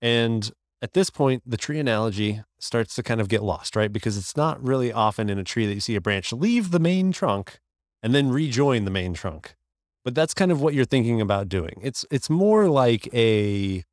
And 0.02 0.52
at 0.80 0.92
this 0.92 1.11
point, 1.11 1.42
the 1.44 1.56
tree 1.56 1.78
analogy 1.78 2.42
starts 2.61 2.94
to 2.94 3.02
kind 3.02 3.20
of 3.20 3.28
get 3.28 3.42
lost, 3.42 3.75
right? 3.75 3.92
Because 3.92 4.16
it's 4.16 4.37
not 4.37 4.62
really 4.62 4.92
often 4.92 5.28
in 5.28 5.38
a 5.38 5.44
tree 5.44 5.66
that 5.66 5.75
you 5.75 5.80
see 5.80 5.97
a 5.97 6.00
branch 6.00 6.32
leave 6.32 6.70
the 6.70 6.78
main 6.78 7.12
trunk 7.12 7.58
and 8.02 8.14
then 8.14 8.30
rejoin 8.30 8.85
the 8.85 8.90
main 8.90 9.14
trunk. 9.14 9.56
But 10.04 10.14
that's 10.14 10.35
kind 10.35 10.52
of 10.52 10.61
what 10.61 10.75
you're 10.75 10.85
thinking 10.85 11.20
about 11.20 11.49
doing. 11.49 11.80
It's 11.82 12.04
it's 12.11 12.30
more 12.30 12.68
like 12.68 13.12
a 13.12 13.85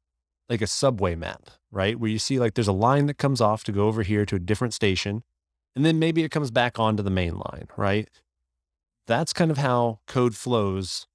like 0.47 0.61
a 0.61 0.67
subway 0.67 1.15
map, 1.15 1.49
right? 1.71 1.99
Where 1.99 2.09
you 2.09 2.19
see 2.19 2.39
like 2.39 2.53
there's 2.53 2.67
a 2.67 2.73
line 2.73 3.07
that 3.07 3.17
comes 3.17 3.41
off 3.41 3.63
to 3.65 3.71
go 3.71 3.87
over 3.87 4.03
here 4.03 4.25
to 4.25 4.35
a 4.35 4.39
different 4.39 4.73
station, 4.73 5.23
and 5.75 5.83
then 5.83 5.97
maybe 5.97 6.23
it 6.23 6.29
comes 6.29 6.51
back 6.51 6.79
onto 6.79 7.01
the 7.01 7.09
main 7.09 7.37
line, 7.37 7.67
right? 7.75 8.09
That's 9.07 9.33
kind 9.33 9.51
of 9.51 9.57
how 9.57 9.99
code 10.07 10.35
flows 10.35 11.07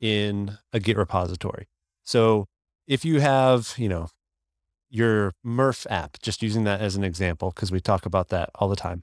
in 0.00 0.58
a 0.72 0.80
Git 0.80 0.96
repository. 0.96 1.68
So 2.04 2.46
if 2.86 3.04
you 3.04 3.20
have, 3.20 3.74
you 3.78 3.88
know, 3.88 4.08
your 4.96 5.34
Murph 5.44 5.86
app, 5.90 6.18
just 6.22 6.42
using 6.42 6.64
that 6.64 6.80
as 6.80 6.96
an 6.96 7.04
example, 7.04 7.50
because 7.54 7.70
we 7.70 7.80
talk 7.80 8.06
about 8.06 8.28
that 8.28 8.50
all 8.54 8.68
the 8.68 8.76
time. 8.76 9.02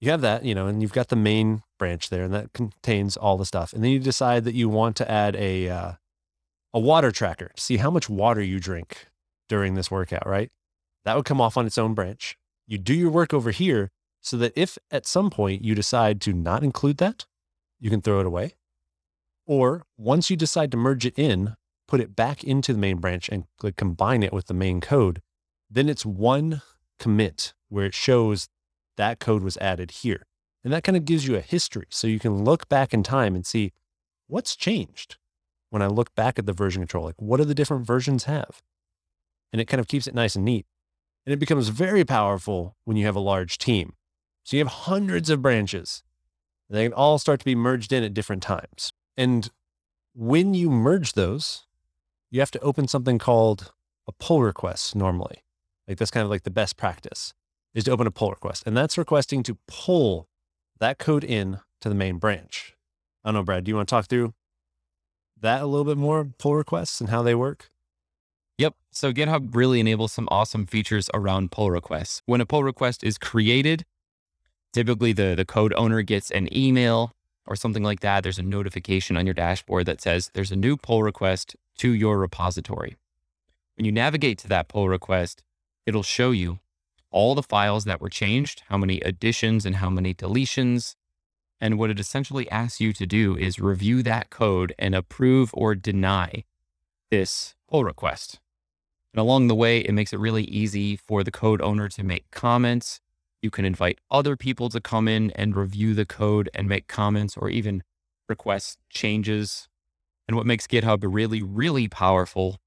You 0.00 0.10
have 0.10 0.20
that, 0.20 0.44
you 0.44 0.54
know, 0.54 0.66
and 0.66 0.80
you've 0.82 0.92
got 0.92 1.08
the 1.08 1.16
main 1.16 1.62
branch 1.78 2.10
there, 2.10 2.24
and 2.24 2.34
that 2.34 2.52
contains 2.52 3.16
all 3.16 3.36
the 3.36 3.46
stuff. 3.46 3.72
And 3.72 3.82
then 3.82 3.90
you 3.90 3.98
decide 3.98 4.44
that 4.44 4.54
you 4.54 4.68
want 4.68 4.96
to 4.96 5.10
add 5.10 5.36
a 5.36 5.68
uh, 5.68 5.92
a 6.72 6.78
water 6.78 7.10
tracker 7.10 7.50
see 7.56 7.78
how 7.78 7.90
much 7.90 8.08
water 8.08 8.42
you 8.42 8.60
drink 8.60 9.06
during 9.48 9.74
this 9.74 9.90
workout, 9.90 10.26
right? 10.26 10.50
That 11.04 11.16
would 11.16 11.24
come 11.24 11.40
off 11.40 11.56
on 11.56 11.66
its 11.66 11.78
own 11.78 11.94
branch. 11.94 12.36
You 12.66 12.78
do 12.78 12.94
your 12.94 13.10
work 13.10 13.34
over 13.34 13.50
here 13.50 13.90
so 14.20 14.36
that 14.36 14.52
if 14.54 14.78
at 14.90 15.06
some 15.06 15.30
point 15.30 15.64
you 15.64 15.74
decide 15.74 16.20
to 16.22 16.32
not 16.32 16.62
include 16.62 16.98
that, 16.98 17.26
you 17.80 17.90
can 17.90 18.00
throw 18.00 18.20
it 18.20 18.26
away. 18.26 18.54
Or 19.46 19.84
once 19.96 20.30
you 20.30 20.36
decide 20.36 20.70
to 20.70 20.76
merge 20.76 21.04
it 21.04 21.18
in, 21.18 21.56
put 21.88 22.00
it 22.00 22.14
back 22.14 22.44
into 22.44 22.72
the 22.72 22.78
main 22.78 22.98
branch 22.98 23.28
and 23.28 23.44
combine 23.76 24.22
it 24.22 24.32
with 24.32 24.46
the 24.46 24.54
main 24.54 24.80
code, 24.80 25.20
then 25.70 25.88
it's 25.88 26.04
one 26.04 26.62
commit 26.98 27.54
where 27.68 27.86
it 27.86 27.94
shows 27.94 28.48
that 28.96 29.20
code 29.20 29.42
was 29.42 29.56
added 29.58 29.90
here. 29.90 30.26
And 30.62 30.72
that 30.72 30.84
kind 30.84 30.96
of 30.96 31.04
gives 31.04 31.26
you 31.26 31.36
a 31.36 31.40
history. 31.40 31.86
So 31.90 32.06
you 32.06 32.18
can 32.18 32.44
look 32.44 32.68
back 32.68 32.92
in 32.92 33.02
time 33.02 33.34
and 33.34 33.46
see 33.46 33.72
what's 34.26 34.56
changed 34.56 35.16
when 35.70 35.80
I 35.80 35.86
look 35.86 36.14
back 36.14 36.38
at 36.38 36.46
the 36.46 36.52
version 36.52 36.82
control. 36.82 37.04
Like, 37.04 37.20
what 37.20 37.38
do 37.38 37.44
the 37.44 37.54
different 37.54 37.86
versions 37.86 38.24
have? 38.24 38.60
And 39.52 39.60
it 39.60 39.66
kind 39.66 39.80
of 39.80 39.88
keeps 39.88 40.06
it 40.06 40.14
nice 40.14 40.36
and 40.36 40.44
neat. 40.44 40.66
And 41.24 41.32
it 41.32 41.38
becomes 41.38 41.68
very 41.68 42.04
powerful 42.04 42.76
when 42.84 42.96
you 42.96 43.06
have 43.06 43.16
a 43.16 43.20
large 43.20 43.58
team. 43.58 43.94
So 44.44 44.56
you 44.56 44.64
have 44.64 44.72
hundreds 44.72 45.30
of 45.30 45.42
branches. 45.42 46.02
And 46.68 46.76
they 46.76 46.84
can 46.84 46.92
all 46.92 47.18
start 47.18 47.40
to 47.40 47.44
be 47.44 47.54
merged 47.54 47.92
in 47.92 48.04
at 48.04 48.14
different 48.14 48.42
times. 48.42 48.92
And 49.16 49.50
when 50.14 50.54
you 50.54 50.70
merge 50.70 51.12
those, 51.12 51.66
you 52.30 52.40
have 52.40 52.50
to 52.52 52.60
open 52.60 52.88
something 52.88 53.18
called 53.18 53.72
a 54.06 54.12
pull 54.12 54.42
request 54.42 54.94
normally. 54.94 55.42
Like 55.90 55.98
that's 55.98 56.12
kind 56.12 56.22
of 56.22 56.30
like 56.30 56.44
the 56.44 56.52
best 56.52 56.76
practice 56.76 57.34
is 57.74 57.82
to 57.84 57.90
open 57.90 58.06
a 58.06 58.12
pull 58.12 58.30
request. 58.30 58.62
And 58.64 58.76
that's 58.76 58.96
requesting 58.96 59.42
to 59.42 59.58
pull 59.66 60.28
that 60.78 60.98
code 60.98 61.24
in 61.24 61.58
to 61.80 61.88
the 61.88 61.96
main 61.96 62.18
branch. 62.18 62.76
I 63.24 63.28
don't 63.28 63.34
know, 63.34 63.42
Brad, 63.42 63.64
do 63.64 63.70
you 63.70 63.74
want 63.74 63.88
to 63.88 63.92
talk 63.92 64.06
through 64.06 64.32
that 65.40 65.62
a 65.62 65.66
little 65.66 65.84
bit 65.84 65.98
more, 65.98 66.24
pull 66.38 66.54
requests 66.54 67.00
and 67.00 67.10
how 67.10 67.22
they 67.22 67.34
work? 67.34 67.72
Yep. 68.56 68.76
So 68.92 69.12
GitHub 69.12 69.52
really 69.52 69.80
enables 69.80 70.12
some 70.12 70.28
awesome 70.30 70.64
features 70.64 71.10
around 71.12 71.50
pull 71.50 71.72
requests. 71.72 72.22
When 72.24 72.40
a 72.40 72.46
pull 72.46 72.62
request 72.62 73.02
is 73.02 73.18
created, 73.18 73.84
typically 74.72 75.12
the, 75.12 75.34
the 75.34 75.44
code 75.44 75.74
owner 75.76 76.02
gets 76.02 76.30
an 76.30 76.56
email 76.56 77.10
or 77.46 77.56
something 77.56 77.82
like 77.82 77.98
that. 77.98 78.22
There's 78.22 78.38
a 78.38 78.44
notification 78.44 79.16
on 79.16 79.26
your 79.26 79.34
dashboard 79.34 79.86
that 79.86 80.00
says 80.00 80.30
there's 80.34 80.52
a 80.52 80.56
new 80.56 80.76
pull 80.76 81.02
request 81.02 81.56
to 81.78 81.90
your 81.90 82.16
repository. 82.16 82.96
When 83.76 83.86
you 83.86 83.90
navigate 83.90 84.38
to 84.38 84.48
that 84.50 84.68
pull 84.68 84.88
request, 84.88 85.42
it'll 85.90 86.02
show 86.04 86.30
you 86.30 86.60
all 87.10 87.34
the 87.34 87.42
files 87.42 87.84
that 87.84 88.00
were 88.00 88.08
changed, 88.08 88.62
how 88.68 88.78
many 88.78 89.00
additions 89.00 89.66
and 89.66 89.76
how 89.76 89.90
many 89.90 90.14
deletions. 90.14 90.94
And 91.60 91.78
what 91.78 91.90
it 91.90 91.98
essentially 91.98 92.48
asks 92.50 92.80
you 92.80 92.92
to 92.92 93.06
do 93.06 93.36
is 93.36 93.58
review 93.58 94.02
that 94.04 94.30
code 94.30 94.72
and 94.78 94.94
approve 94.94 95.50
or 95.52 95.74
deny 95.74 96.44
this 97.10 97.56
pull 97.68 97.84
request. 97.84 98.38
And 99.12 99.20
along 99.20 99.48
the 99.48 99.56
way, 99.56 99.80
it 99.80 99.92
makes 99.92 100.12
it 100.12 100.20
really 100.20 100.44
easy 100.44 100.96
for 100.96 101.24
the 101.24 101.32
code 101.32 101.60
owner 101.60 101.88
to 101.88 102.04
make 102.04 102.30
comments. 102.30 103.00
You 103.42 103.50
can 103.50 103.64
invite 103.64 103.98
other 104.10 104.36
people 104.36 104.68
to 104.68 104.80
come 104.80 105.08
in 105.08 105.32
and 105.32 105.56
review 105.56 105.92
the 105.94 106.06
code 106.06 106.48
and 106.54 106.68
make 106.68 106.86
comments 106.86 107.36
or 107.36 107.50
even 107.50 107.82
request 108.28 108.78
changes 108.88 109.68
and 110.28 110.36
what 110.36 110.46
makes 110.46 110.68
GitHub 110.68 111.00
really, 111.02 111.42
really 111.42 111.88
powerful 111.88 112.60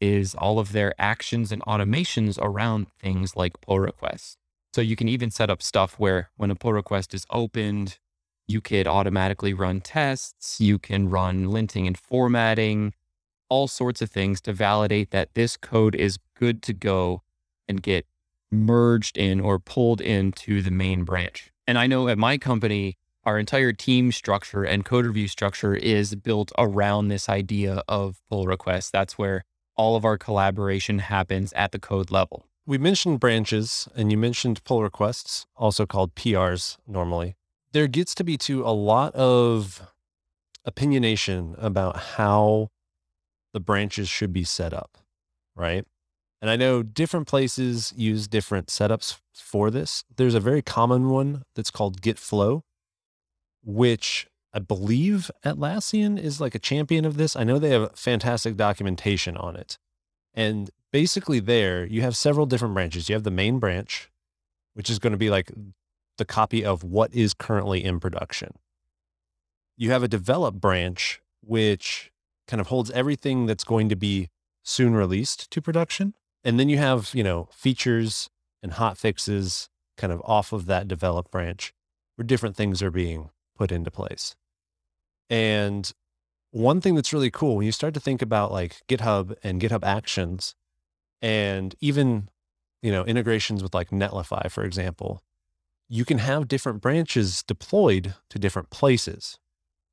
is 0.00 0.34
all 0.34 0.58
of 0.58 0.72
their 0.72 0.94
actions 0.98 1.52
and 1.52 1.62
automations 1.62 2.38
around 2.40 2.88
things 2.98 3.36
like 3.36 3.60
pull 3.60 3.80
requests. 3.80 4.36
So 4.74 4.80
you 4.80 4.96
can 4.96 5.08
even 5.08 5.30
set 5.30 5.50
up 5.50 5.62
stuff 5.62 5.94
where 5.98 6.30
when 6.36 6.50
a 6.50 6.54
pull 6.54 6.72
request 6.72 7.14
is 7.14 7.24
opened, 7.30 7.98
you 8.46 8.60
could 8.60 8.86
automatically 8.86 9.54
run 9.54 9.80
tests, 9.80 10.60
you 10.60 10.78
can 10.78 11.08
run 11.08 11.46
linting 11.46 11.86
and 11.86 11.98
formatting, 11.98 12.92
all 13.48 13.68
sorts 13.68 14.02
of 14.02 14.10
things 14.10 14.40
to 14.42 14.52
validate 14.52 15.10
that 15.10 15.34
this 15.34 15.56
code 15.56 15.94
is 15.94 16.18
good 16.38 16.62
to 16.62 16.72
go 16.72 17.22
and 17.68 17.82
get 17.82 18.06
merged 18.50 19.16
in 19.16 19.40
or 19.40 19.58
pulled 19.58 20.00
into 20.00 20.62
the 20.62 20.70
main 20.70 21.04
branch. 21.04 21.50
And 21.66 21.78
I 21.78 21.86
know 21.86 22.08
at 22.08 22.18
my 22.18 22.38
company, 22.38 22.96
our 23.24 23.38
entire 23.38 23.72
team 23.72 24.12
structure 24.12 24.62
and 24.62 24.84
code 24.84 25.04
review 25.04 25.26
structure 25.26 25.74
is 25.74 26.14
built 26.14 26.52
around 26.56 27.08
this 27.08 27.28
idea 27.28 27.82
of 27.88 28.20
pull 28.30 28.46
requests. 28.46 28.90
That's 28.90 29.18
where 29.18 29.44
all 29.76 29.96
of 29.96 30.04
our 30.04 30.18
collaboration 30.18 30.98
happens 31.00 31.52
at 31.52 31.72
the 31.72 31.78
code 31.78 32.10
level. 32.10 32.46
We 32.66 32.78
mentioned 32.78 33.20
branches 33.20 33.88
and 33.94 34.10
you 34.10 34.18
mentioned 34.18 34.64
pull 34.64 34.82
requests, 34.82 35.46
also 35.56 35.86
called 35.86 36.14
PRs 36.14 36.78
normally. 36.86 37.36
There 37.72 37.86
gets 37.86 38.14
to 38.16 38.24
be 38.24 38.36
to 38.38 38.64
a 38.64 38.72
lot 38.72 39.14
of 39.14 39.82
opinionation 40.66 41.54
about 41.62 41.96
how 41.96 42.70
the 43.52 43.60
branches 43.60 44.08
should 44.08 44.32
be 44.32 44.44
set 44.44 44.72
up, 44.72 44.98
right? 45.54 45.84
And 46.42 46.50
I 46.50 46.56
know 46.56 46.82
different 46.82 47.26
places 47.26 47.92
use 47.96 48.28
different 48.28 48.66
setups 48.66 49.18
for 49.32 49.70
this. 49.70 50.04
There's 50.16 50.34
a 50.34 50.40
very 50.40 50.62
common 50.62 51.08
one 51.10 51.42
that's 51.54 51.70
called 51.70 52.02
Git 52.02 52.18
Flow, 52.18 52.64
which 53.64 54.26
I 54.56 54.58
believe 54.58 55.30
Atlassian 55.44 56.18
is 56.18 56.40
like 56.40 56.54
a 56.54 56.58
champion 56.58 57.04
of 57.04 57.18
this. 57.18 57.36
I 57.36 57.44
know 57.44 57.58
they 57.58 57.68
have 57.68 57.94
fantastic 57.94 58.56
documentation 58.56 59.36
on 59.36 59.54
it. 59.54 59.76
And 60.32 60.70
basically, 60.90 61.40
there 61.40 61.84
you 61.84 62.00
have 62.00 62.16
several 62.16 62.46
different 62.46 62.72
branches. 62.72 63.10
You 63.10 63.16
have 63.16 63.22
the 63.22 63.30
main 63.30 63.58
branch, 63.58 64.10
which 64.72 64.88
is 64.88 64.98
going 64.98 65.10
to 65.10 65.18
be 65.18 65.28
like 65.28 65.52
the 66.16 66.24
copy 66.24 66.64
of 66.64 66.82
what 66.82 67.14
is 67.14 67.34
currently 67.34 67.84
in 67.84 68.00
production. 68.00 68.54
You 69.76 69.90
have 69.90 70.02
a 70.02 70.08
develop 70.08 70.54
branch, 70.54 71.20
which 71.42 72.10
kind 72.48 72.58
of 72.58 72.68
holds 72.68 72.90
everything 72.92 73.44
that's 73.44 73.64
going 73.64 73.90
to 73.90 73.96
be 73.96 74.30
soon 74.62 74.94
released 74.94 75.50
to 75.50 75.60
production. 75.60 76.14
And 76.42 76.58
then 76.58 76.70
you 76.70 76.78
have, 76.78 77.10
you 77.12 77.22
know, 77.22 77.50
features 77.52 78.30
and 78.62 78.72
hot 78.72 78.96
fixes 78.96 79.68
kind 79.98 80.14
of 80.14 80.22
off 80.24 80.50
of 80.54 80.64
that 80.64 80.88
develop 80.88 81.30
branch 81.30 81.74
where 82.14 82.24
different 82.24 82.56
things 82.56 82.82
are 82.82 82.90
being 82.90 83.28
put 83.54 83.70
into 83.70 83.90
place. 83.90 84.34
And 85.28 85.92
one 86.50 86.80
thing 86.80 86.94
that's 86.94 87.12
really 87.12 87.30
cool 87.30 87.56
when 87.56 87.66
you 87.66 87.72
start 87.72 87.94
to 87.94 88.00
think 88.00 88.22
about 88.22 88.52
like 88.52 88.82
GitHub 88.88 89.36
and 89.42 89.60
GitHub 89.60 89.84
Actions, 89.84 90.54
And 91.20 91.74
even, 91.80 92.28
you 92.82 92.92
know, 92.92 93.04
integrations 93.04 93.62
with 93.62 93.74
like 93.74 93.90
Netlify, 93.90 94.50
for 94.50 94.64
example, 94.64 95.22
you 95.88 96.04
can 96.04 96.18
have 96.18 96.48
different 96.48 96.80
branches 96.80 97.42
deployed 97.42 98.14
to 98.30 98.38
different 98.38 98.70
places. 98.70 99.38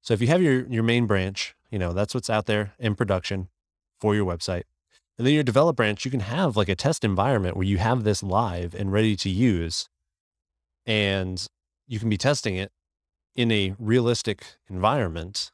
So 0.02 0.14
if 0.14 0.22
you 0.22 0.28
have 0.28 0.42
your, 0.42 0.68
your 0.68 0.84
main 0.84 1.06
branch, 1.08 1.56
you 1.72 1.80
know, 1.80 1.94
that's 1.94 2.14
what's 2.14 2.30
out 2.30 2.46
there 2.46 2.74
in 2.78 2.96
production 2.96 3.48
for 4.00 4.16
your 4.16 4.26
website. 4.26 4.64
And 5.18 5.26
then 5.26 5.34
your 5.34 5.44
develop 5.44 5.76
branch, 5.76 6.06
you 6.06 6.12
can 6.12 6.22
have 6.22 6.58
like 6.58 6.70
a 6.70 6.76
test 6.76 7.04
environment 7.04 7.56
where 7.56 7.66
you 7.66 7.78
have 7.78 8.04
this 8.04 8.24
live 8.24 8.74
and 8.74 8.92
ready 8.92 9.16
to 9.18 9.30
use. 9.30 9.88
And 10.86 11.48
you 11.88 12.00
can 12.00 12.10
be 12.10 12.18
testing 12.18 12.56
it 12.56 12.72
in 13.36 13.52
a 13.52 13.76
realistic 13.80 14.46
environment 14.70 15.52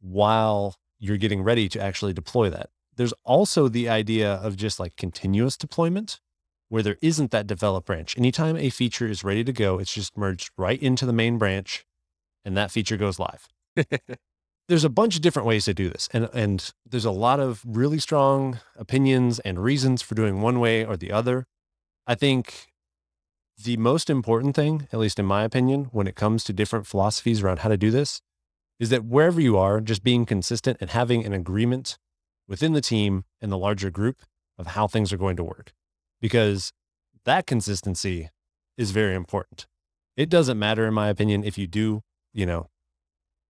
while 0.00 0.76
you're 0.98 1.16
getting 1.16 1.42
ready 1.42 1.68
to 1.68 1.80
actually 1.80 2.12
deploy 2.12 2.50
that. 2.50 2.70
There's 2.96 3.14
also 3.24 3.68
the 3.68 3.88
idea 3.88 4.34
of 4.34 4.56
just 4.56 4.80
like 4.80 4.96
continuous 4.96 5.56
deployment 5.56 6.20
where 6.68 6.82
there 6.82 6.98
isn't 7.00 7.30
that 7.30 7.46
develop 7.46 7.86
branch. 7.86 8.16
Anytime 8.18 8.56
a 8.56 8.70
feature 8.70 9.06
is 9.06 9.24
ready 9.24 9.44
to 9.44 9.52
go, 9.52 9.78
it's 9.78 9.94
just 9.94 10.16
merged 10.16 10.50
right 10.56 10.80
into 10.82 11.06
the 11.06 11.12
main 11.12 11.38
branch 11.38 11.86
and 12.44 12.56
that 12.56 12.70
feature 12.70 12.96
goes 12.96 13.18
live. 13.18 13.48
there's 14.68 14.84
a 14.84 14.90
bunch 14.90 15.16
of 15.16 15.22
different 15.22 15.46
ways 15.46 15.64
to 15.64 15.74
do 15.74 15.88
this. 15.88 16.08
And, 16.12 16.28
and 16.32 16.72
there's 16.88 17.04
a 17.04 17.10
lot 17.10 17.40
of 17.40 17.62
really 17.66 17.98
strong 17.98 18.60
opinions 18.76 19.38
and 19.40 19.62
reasons 19.62 20.02
for 20.02 20.14
doing 20.14 20.40
one 20.40 20.60
way 20.60 20.84
or 20.84 20.96
the 20.96 21.12
other. 21.12 21.46
I 22.06 22.14
think 22.14 22.72
the 23.62 23.76
most 23.76 24.08
important 24.08 24.54
thing, 24.54 24.88
at 24.92 24.98
least 24.98 25.18
in 25.18 25.26
my 25.26 25.42
opinion, 25.42 25.88
when 25.92 26.06
it 26.06 26.14
comes 26.14 26.44
to 26.44 26.52
different 26.52 26.86
philosophies 26.86 27.42
around 27.42 27.60
how 27.60 27.68
to 27.68 27.76
do 27.76 27.90
this, 27.90 28.20
is 28.78 28.90
that 28.90 29.04
wherever 29.04 29.40
you 29.40 29.56
are, 29.56 29.80
just 29.80 30.04
being 30.04 30.24
consistent 30.24 30.78
and 30.80 30.90
having 30.90 31.24
an 31.24 31.32
agreement 31.32 31.98
within 32.46 32.72
the 32.72 32.80
team 32.80 33.24
and 33.40 33.50
the 33.50 33.58
larger 33.58 33.90
group 33.90 34.22
of 34.56 34.68
how 34.68 34.86
things 34.86 35.12
are 35.12 35.18
going 35.18 35.36
to 35.36 35.44
work. 35.44 35.72
Because 36.20 36.72
that 37.24 37.46
consistency 37.46 38.30
is 38.76 38.92
very 38.92 39.14
important. 39.14 39.66
It 40.16 40.28
doesn't 40.28 40.58
matter, 40.58 40.86
in 40.86 40.94
my 40.94 41.08
opinion, 41.08 41.44
if 41.44 41.58
you 41.58 41.66
do, 41.66 42.02
you 42.32 42.46
know, 42.46 42.68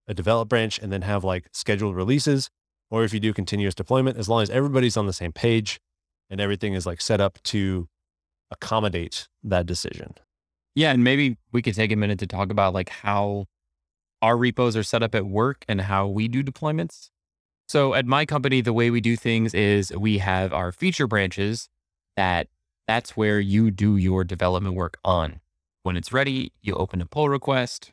a 0.06 0.14
develop 0.14 0.48
branch 0.48 0.78
and 0.78 0.90
then 0.90 1.02
have 1.02 1.22
like 1.22 1.48
scheduled 1.52 1.94
releases, 1.94 2.48
or 2.90 3.04
if 3.04 3.12
you 3.12 3.20
do 3.20 3.34
continuous 3.34 3.74
deployment, 3.74 4.16
as 4.16 4.28
long 4.28 4.42
as 4.42 4.50
everybody's 4.50 4.96
on 4.96 5.06
the 5.06 5.12
same 5.12 5.32
page 5.32 5.80
and 6.30 6.40
everything 6.40 6.72
is 6.72 6.86
like 6.86 7.00
set 7.02 7.20
up 7.20 7.38
to 7.44 7.88
accommodate 8.50 9.28
that 9.42 9.66
decision. 9.66 10.14
Yeah. 10.74 10.92
And 10.92 11.02
maybe 11.02 11.38
we 11.52 11.62
could 11.62 11.74
take 11.74 11.92
a 11.92 11.96
minute 11.96 12.18
to 12.20 12.26
talk 12.26 12.50
about 12.50 12.74
like 12.74 12.88
how 12.88 13.46
our 14.22 14.36
repos 14.36 14.76
are 14.76 14.82
set 14.82 15.02
up 15.02 15.14
at 15.14 15.26
work 15.26 15.64
and 15.68 15.80
how 15.80 16.06
we 16.06 16.28
do 16.28 16.42
deployments. 16.42 17.10
So 17.68 17.94
at 17.94 18.06
my 18.06 18.24
company, 18.24 18.60
the 18.60 18.72
way 18.72 18.90
we 18.90 19.00
do 19.00 19.16
things 19.16 19.54
is 19.54 19.92
we 19.94 20.18
have 20.18 20.52
our 20.52 20.72
feature 20.72 21.06
branches 21.06 21.68
that 22.16 22.48
that's 22.86 23.16
where 23.16 23.38
you 23.38 23.70
do 23.70 23.96
your 23.96 24.24
development 24.24 24.74
work 24.74 24.98
on. 25.04 25.40
When 25.82 25.96
it's 25.96 26.12
ready, 26.12 26.52
you 26.62 26.74
open 26.74 27.00
a 27.00 27.06
pull 27.06 27.28
request. 27.28 27.92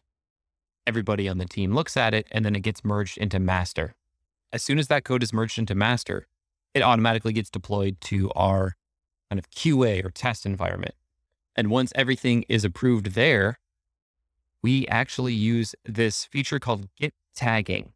Everybody 0.87 1.27
on 1.27 1.37
the 1.37 1.45
team 1.45 1.73
looks 1.73 1.97
at 1.97 2.13
it 2.13 2.27
and 2.31 2.45
then 2.45 2.55
it 2.55 2.61
gets 2.61 2.85
merged 2.85 3.17
into 3.17 3.39
master. 3.39 3.95
As 4.53 4.63
soon 4.63 4.79
as 4.79 4.87
that 4.87 5.03
code 5.03 5.23
is 5.23 5.33
merged 5.33 5.59
into 5.59 5.75
master, 5.75 6.27
it 6.73 6.81
automatically 6.81 7.33
gets 7.33 7.49
deployed 7.49 7.99
to 8.01 8.31
our 8.35 8.75
kind 9.29 9.39
of 9.39 9.49
QA 9.51 10.03
or 10.03 10.09
test 10.09 10.45
environment. 10.45 10.95
And 11.55 11.69
once 11.69 11.91
everything 11.95 12.43
is 12.49 12.65
approved 12.65 13.13
there, 13.13 13.59
we 14.61 14.87
actually 14.87 15.33
use 15.33 15.75
this 15.85 16.25
feature 16.25 16.59
called 16.59 16.89
Git 16.97 17.13
tagging, 17.35 17.93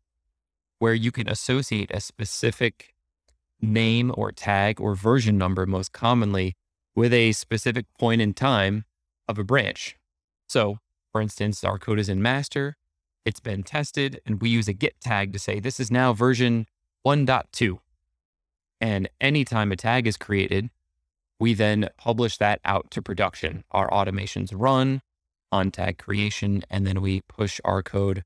where 0.78 0.94
you 0.94 1.12
can 1.12 1.28
associate 1.28 1.92
a 1.92 2.00
specific 2.00 2.94
name 3.62 4.12
or 4.16 4.32
tag 4.32 4.80
or 4.80 4.96
version 4.96 5.38
number, 5.38 5.66
most 5.66 5.92
commonly, 5.92 6.56
with 6.96 7.14
a 7.14 7.32
specific 7.34 7.86
point 7.98 8.22
in 8.22 8.34
time 8.34 8.86
of 9.28 9.38
a 9.38 9.44
branch. 9.44 9.98
So, 10.48 10.80
for 11.12 11.22
instance, 11.22 11.64
our 11.64 11.78
code 11.78 12.00
is 12.00 12.10
in 12.10 12.22
master, 12.22 12.78
it's 13.26 13.40
been 13.40 13.64
tested, 13.64 14.22
and 14.26 14.42
we 14.42 14.50
use 14.50 14.68
a 14.68 14.74
Git 14.74 15.00
tag 15.02 15.34
to 15.34 15.40
say 15.40 15.60
this 15.60 15.80
is 15.80 15.92
now 15.92 16.14
version 16.14 16.68
1.2. 17.06 17.80
And 18.82 19.10
anytime 19.20 19.72
a 19.72 19.76
tag 19.76 20.08
is 20.08 20.18
created, 20.18 20.70
we 21.40 21.54
then 21.54 21.90
publish 21.98 22.38
that 22.38 22.60
out 22.66 22.92
to 22.92 23.02
production. 23.02 23.64
Our 23.72 23.90
automations 23.90 24.52
run 24.54 25.02
on 25.52 25.72
tag 25.72 25.98
creation, 25.98 26.64
and 26.70 26.86
then 26.86 27.02
we 27.02 27.22
push 27.22 27.60
our 27.64 27.82
code 27.82 28.24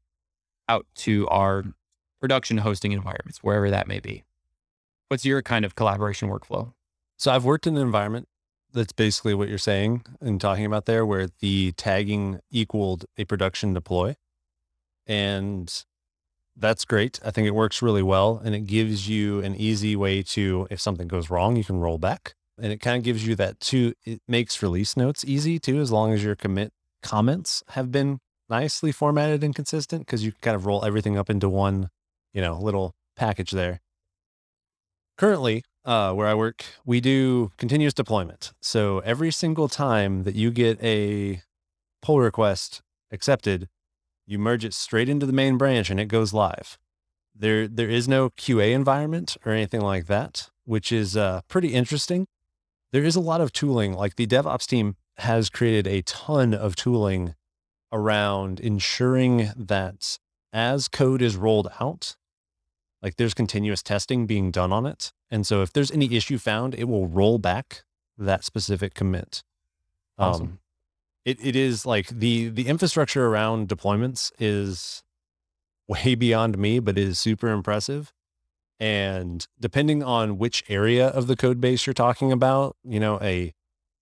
out 0.68 0.86
to 0.96 1.28
our 1.28 1.64
production 2.20 2.60
hosting 2.60 2.92
environments, 2.92 3.40
wherever 3.44 3.70
that 3.70 3.88
may 3.88 4.00
be. 4.00 4.24
What's 5.10 5.26
your 5.26 5.42
kind 5.42 5.64
of 5.64 5.76
collaboration 5.76 6.30
workflow? 6.30 6.74
So 7.18 7.32
I've 7.32 7.46
worked 7.46 7.68
in 7.68 7.76
an 7.78 7.82
environment 7.82 8.28
that's 8.74 8.94
basically 8.94 9.36
what 9.36 9.50
you're 9.50 9.58
saying 9.58 10.04
and 10.20 10.42
talking 10.42 10.66
about 10.66 10.86
there, 10.86 11.06
where 11.06 11.28
the 11.40 11.74
tagging 11.74 12.40
equaled 12.50 13.06
a 13.18 13.26
production 13.26 13.74
deploy. 13.74 14.16
And 15.06 15.72
that's 16.56 16.86
great. 16.86 17.20
I 17.24 17.30
think 17.30 17.48
it 17.48 17.54
works 17.54 17.82
really 17.82 18.02
well. 18.02 18.42
And 18.44 18.56
it 18.56 18.62
gives 18.62 19.08
you 19.08 19.42
an 19.42 19.56
easy 19.56 19.96
way 19.96 20.24
to, 20.24 20.68
if 20.72 20.82
something 20.82 21.08
goes 21.08 21.30
wrong, 21.30 21.56
you 21.56 21.64
can 21.64 21.78
roll 21.78 21.98
back 21.98 22.34
and 22.62 22.72
it 22.72 22.80
kind 22.80 22.98
of 22.98 23.04
gives 23.04 23.26
you 23.26 23.36
that 23.36 23.60
too. 23.60 23.94
It 24.06 24.22
makes 24.28 24.62
release 24.62 24.96
notes 24.96 25.26
easy 25.26 25.60
too, 25.60 25.80
as 25.80 25.92
long 25.92 26.14
as 26.14 26.24
your 26.24 26.36
commit 26.36 26.72
comments 27.02 27.64
have 27.70 27.92
been 27.92 28.20
nicely 28.50 28.92
formatted 28.92 29.44
and 29.44 29.56
consistent, 29.56 30.06
because 30.06 30.24
you 30.24 30.32
can 30.32 30.42
kind 30.42 30.56
of 30.56 30.66
roll 30.66 30.86
everything 30.86 31.18
up 31.18 31.30
into 31.30 31.50
one, 31.50 31.90
you 32.34 32.42
know, 32.42 32.58
little 32.60 32.94
package 33.16 33.52
there. 33.52 33.82
Currently, 35.18 35.64
uh, 35.86 36.14
where 36.14 36.28
I 36.28 36.34
work, 36.34 36.64
we 36.86 37.02
do 37.02 37.52
continuous 37.58 37.94
deployment. 37.94 38.54
So 38.62 39.00
every 39.00 39.32
single 39.32 39.68
time 39.68 40.24
that 40.24 40.36
you 40.36 40.52
get 40.52 40.82
a 40.84 41.42
pull 42.02 42.20
request 42.20 42.82
accepted, 43.12 43.68
you 44.26 44.40
merge 44.40 44.66
it 44.66 44.74
straight 44.74 45.10
into 45.10 45.26
the 45.26 45.34
main 45.34 45.58
branch 45.58 45.90
and 45.90 46.00
it 46.00 46.06
goes 46.06 46.34
live. 46.34 46.78
There, 47.36 47.68
there 47.68 47.90
is 47.90 48.08
no 48.08 48.30
QA 48.30 48.74
environment 48.74 49.38
or 49.46 49.52
anything 49.52 49.82
like 49.82 50.08
that, 50.08 50.50
which 50.66 50.92
is 50.92 51.18
uh, 51.18 51.42
pretty 51.48 51.74
interesting 51.74 52.28
there 52.94 53.04
is 53.04 53.16
a 53.18 53.20
lot 53.20 53.42
of 53.42 53.52
tooling. 53.52 53.94
Like 53.94 54.16
the 54.16 54.28
DevOps 54.28 54.68
team 54.68 54.96
has 55.18 55.50
created 55.50 55.88
a 55.88 56.04
ton 56.04 56.54
of 56.54 56.76
tooling 56.76 57.36
around 57.92 58.60
ensuring 58.60 59.52
that 59.58 60.20
as 60.54 60.88
code 60.88 61.22
is 61.22 61.36
rolled 61.36 61.70
out, 61.82 62.16
like 63.02 63.18
there's 63.18 63.34
continuous 63.34 63.84
testing 63.84 64.26
being 64.26 64.52
done 64.52 64.72
on 64.72 64.86
it. 64.86 65.12
And 65.30 65.46
so 65.46 65.64
if 65.64 65.74
there's 65.74 65.92
any 65.92 66.16
issue 66.16 66.38
found, 66.38 66.76
it 66.76 66.86
will 66.86 67.08
roll 67.08 67.40
back 67.40 67.84
that 68.18 68.44
specific 68.46 68.94
commit. 68.94 69.44
Awesome. 70.18 70.46
Um, 70.46 70.60
it, 71.26 71.44
it 71.44 71.56
is 71.56 71.86
like 71.86 72.08
the 72.10 72.50
the 72.50 72.68
infrastructure 72.68 73.26
around 73.26 73.70
deployments 73.70 74.32
is 74.40 75.04
way 75.88 76.14
beyond 76.16 76.58
me, 76.60 76.80
but 76.80 76.98
it 76.98 77.08
is 77.08 77.18
super 77.18 77.50
impressive. 77.50 78.14
And 78.84 79.48
depending 79.62 80.04
on 80.04 80.38
which 80.38 80.62
area 80.68 81.08
of 81.08 81.28
the 81.28 81.38
code 81.38 81.62
base 81.62 81.88
you're 81.88 81.94
talking 81.94 82.34
about, 82.34 82.76
you 82.84 83.00
know, 83.00 83.18
a 83.22 83.54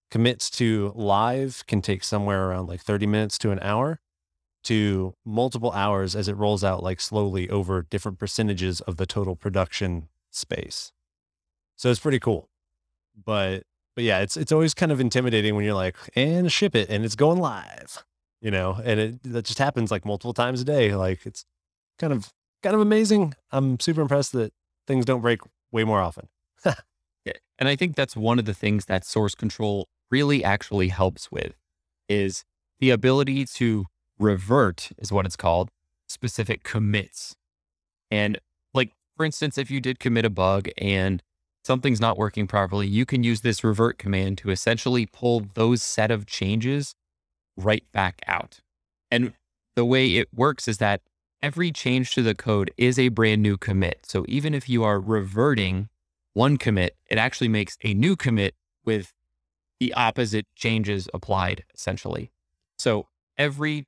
commits 0.10 0.50
to 0.50 0.92
live 0.96 1.64
can 1.68 1.84
take 1.84 2.04
somewhere 2.04 2.50
around 2.50 2.68
like 2.68 2.82
30 2.82 3.06
minutes 3.06 3.38
to 3.38 3.52
an 3.52 3.60
hour 3.62 4.00
to 4.64 5.14
multiple 5.24 5.72
hours 5.74 6.16
as 6.16 6.28
it 6.28 6.36
rolls 6.36 6.64
out 6.64 6.82
like 6.82 7.00
slowly 7.00 7.48
over 7.52 7.84
different 7.84 8.18
percentages 8.18 8.82
of 8.82 8.98
the 8.98 9.06
total 9.06 9.36
production 9.36 10.10
space. 10.32 10.92
So 11.76 11.92
it's 11.92 12.00
pretty 12.00 12.20
cool. 12.20 12.50
But 13.16 13.66
but 13.96 14.04
yeah, 14.04 14.22
it's 14.22 14.36
it's 14.36 14.52
always 14.52 14.74
kind 14.74 14.92
of 14.92 15.00
intimidating 15.00 15.54
when 15.56 15.64
you're 15.64 15.76
like, 15.76 15.96
and 16.16 16.52
ship 16.52 16.74
it 16.74 16.90
and 16.90 17.06
it's 17.06 17.16
going 17.16 17.38
live. 17.40 18.04
You 18.42 18.50
know, 18.50 18.82
and 18.84 19.00
it 19.00 19.24
that 19.26 19.46
just 19.46 19.60
happens 19.60 19.92
like 19.92 20.06
multiple 20.06 20.34
times 20.34 20.60
a 20.60 20.66
day. 20.66 20.96
Like 20.96 21.28
it's 21.28 21.46
kind 22.00 22.12
of 22.12 22.34
kind 22.64 22.74
of 22.74 22.82
amazing. 22.82 23.36
I'm 23.52 23.80
super 23.80 24.02
impressed 24.02 24.32
that 24.32 24.52
things 24.88 25.06
don't 25.06 25.22
break 25.22 25.40
way 25.72 25.84
more 25.84 26.02
often. 26.02 26.28
And 27.62 27.70
I 27.70 27.76
think 27.76 27.96
that's 27.96 28.16
one 28.16 28.40
of 28.40 28.46
the 28.46 28.56
things 28.56 28.86
that 28.86 29.06
source 29.06 29.36
control 29.36 29.88
really 30.10 30.44
actually 30.44 30.88
helps 30.88 31.32
with 31.32 31.54
is 32.10 32.44
the 32.80 32.90
ability 32.90 33.46
to 33.46 33.86
revert 34.18 34.90
is 34.98 35.12
what 35.12 35.28
it's 35.28 35.36
called 35.36 35.70
specific 36.08 36.64
commits. 36.64 37.36
And 38.10 38.40
like, 38.74 38.94
for 39.16 39.28
instance, 39.28 39.60
if 39.60 39.70
you 39.70 39.80
did 39.80 40.00
commit 40.00 40.26
a 40.26 40.30
bug 40.32 40.70
and 40.80 41.22
something's 41.64 42.02
not 42.02 42.18
working 42.18 42.48
properly, 42.48 42.88
you 42.88 43.06
can 43.06 43.24
use 43.24 43.42
this 43.42 43.64
revert 43.64 44.00
command 44.00 44.40
to 44.40 44.50
essentially 44.50 45.06
pull 45.06 45.46
those 45.54 45.84
set 45.84 46.10
of 46.10 46.26
changes 46.26 46.96
right 47.56 47.84
back 47.92 48.22
out. 48.26 48.62
And 49.12 49.34
the 49.76 49.86
way 49.86 50.16
it 50.16 50.30
works 50.34 50.68
is 50.68 50.80
that 50.80 51.02
every 51.42 51.72
change 51.72 52.14
to 52.14 52.22
the 52.22 52.36
code 52.36 52.72
is 52.78 53.00
a 53.00 53.10
brand 53.10 53.42
new 53.42 53.58
commit. 53.58 54.06
So 54.06 54.26
even 54.28 54.54
if 54.54 54.70
you 54.70 54.84
are 54.84 55.00
reverting 55.00 55.90
one 56.34 56.58
commit, 56.58 56.96
it 57.10 57.18
actually 57.18 57.50
makes 57.50 57.78
a 57.84 57.94
new 57.94 58.16
commit 58.16 58.56
with 58.86 59.14
the 59.80 59.94
opposite 59.94 60.46
changes 60.56 61.10
applied 61.14 61.64
essentially. 61.74 62.32
So 62.78 63.08
every 63.38 63.88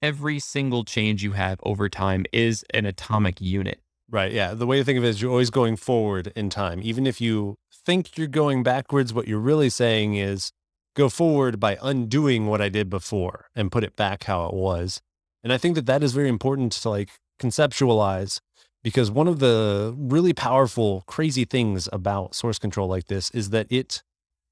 every 0.00 0.38
single 0.38 0.84
change 0.84 1.22
you 1.22 1.32
have 1.32 1.60
over 1.62 1.88
time 1.88 2.24
is 2.32 2.64
an 2.70 2.86
atomic 2.86 3.40
unit. 3.40 3.80
Right. 4.10 4.32
Yeah. 4.32 4.52
The 4.54 4.66
way 4.66 4.78
to 4.78 4.84
think 4.84 4.98
of 4.98 5.04
it 5.04 5.08
is 5.08 5.22
you're 5.22 5.30
always 5.30 5.50
going 5.50 5.76
forward 5.76 6.32
in 6.36 6.50
time. 6.50 6.80
Even 6.82 7.06
if 7.06 7.20
you 7.20 7.56
think 7.72 8.18
you're 8.18 8.26
going 8.26 8.62
backwards, 8.62 9.14
what 9.14 9.26
you're 9.26 9.38
really 9.38 9.70
saying 9.70 10.16
is 10.16 10.52
go 10.94 11.08
forward 11.08 11.58
by 11.58 11.78
undoing 11.82 12.46
what 12.46 12.60
I 12.60 12.68
did 12.68 12.90
before 12.90 13.46
and 13.54 13.72
put 13.72 13.84
it 13.84 13.96
back 13.96 14.24
how 14.24 14.46
it 14.46 14.54
was. 14.54 15.00
And 15.42 15.52
I 15.52 15.58
think 15.58 15.74
that 15.74 15.86
that 15.86 16.02
is 16.02 16.12
very 16.12 16.28
important 16.28 16.72
to 16.72 16.90
like 16.90 17.10
conceptualize 17.40 18.40
because 18.82 19.10
one 19.10 19.28
of 19.28 19.38
the 19.38 19.94
really 19.96 20.32
powerful, 20.32 21.04
crazy 21.06 21.44
things 21.44 21.88
about 21.92 22.34
source 22.34 22.58
control 22.58 22.88
like 22.88 23.06
this 23.06 23.30
is 23.30 23.50
that 23.50 23.66
it 23.70 24.02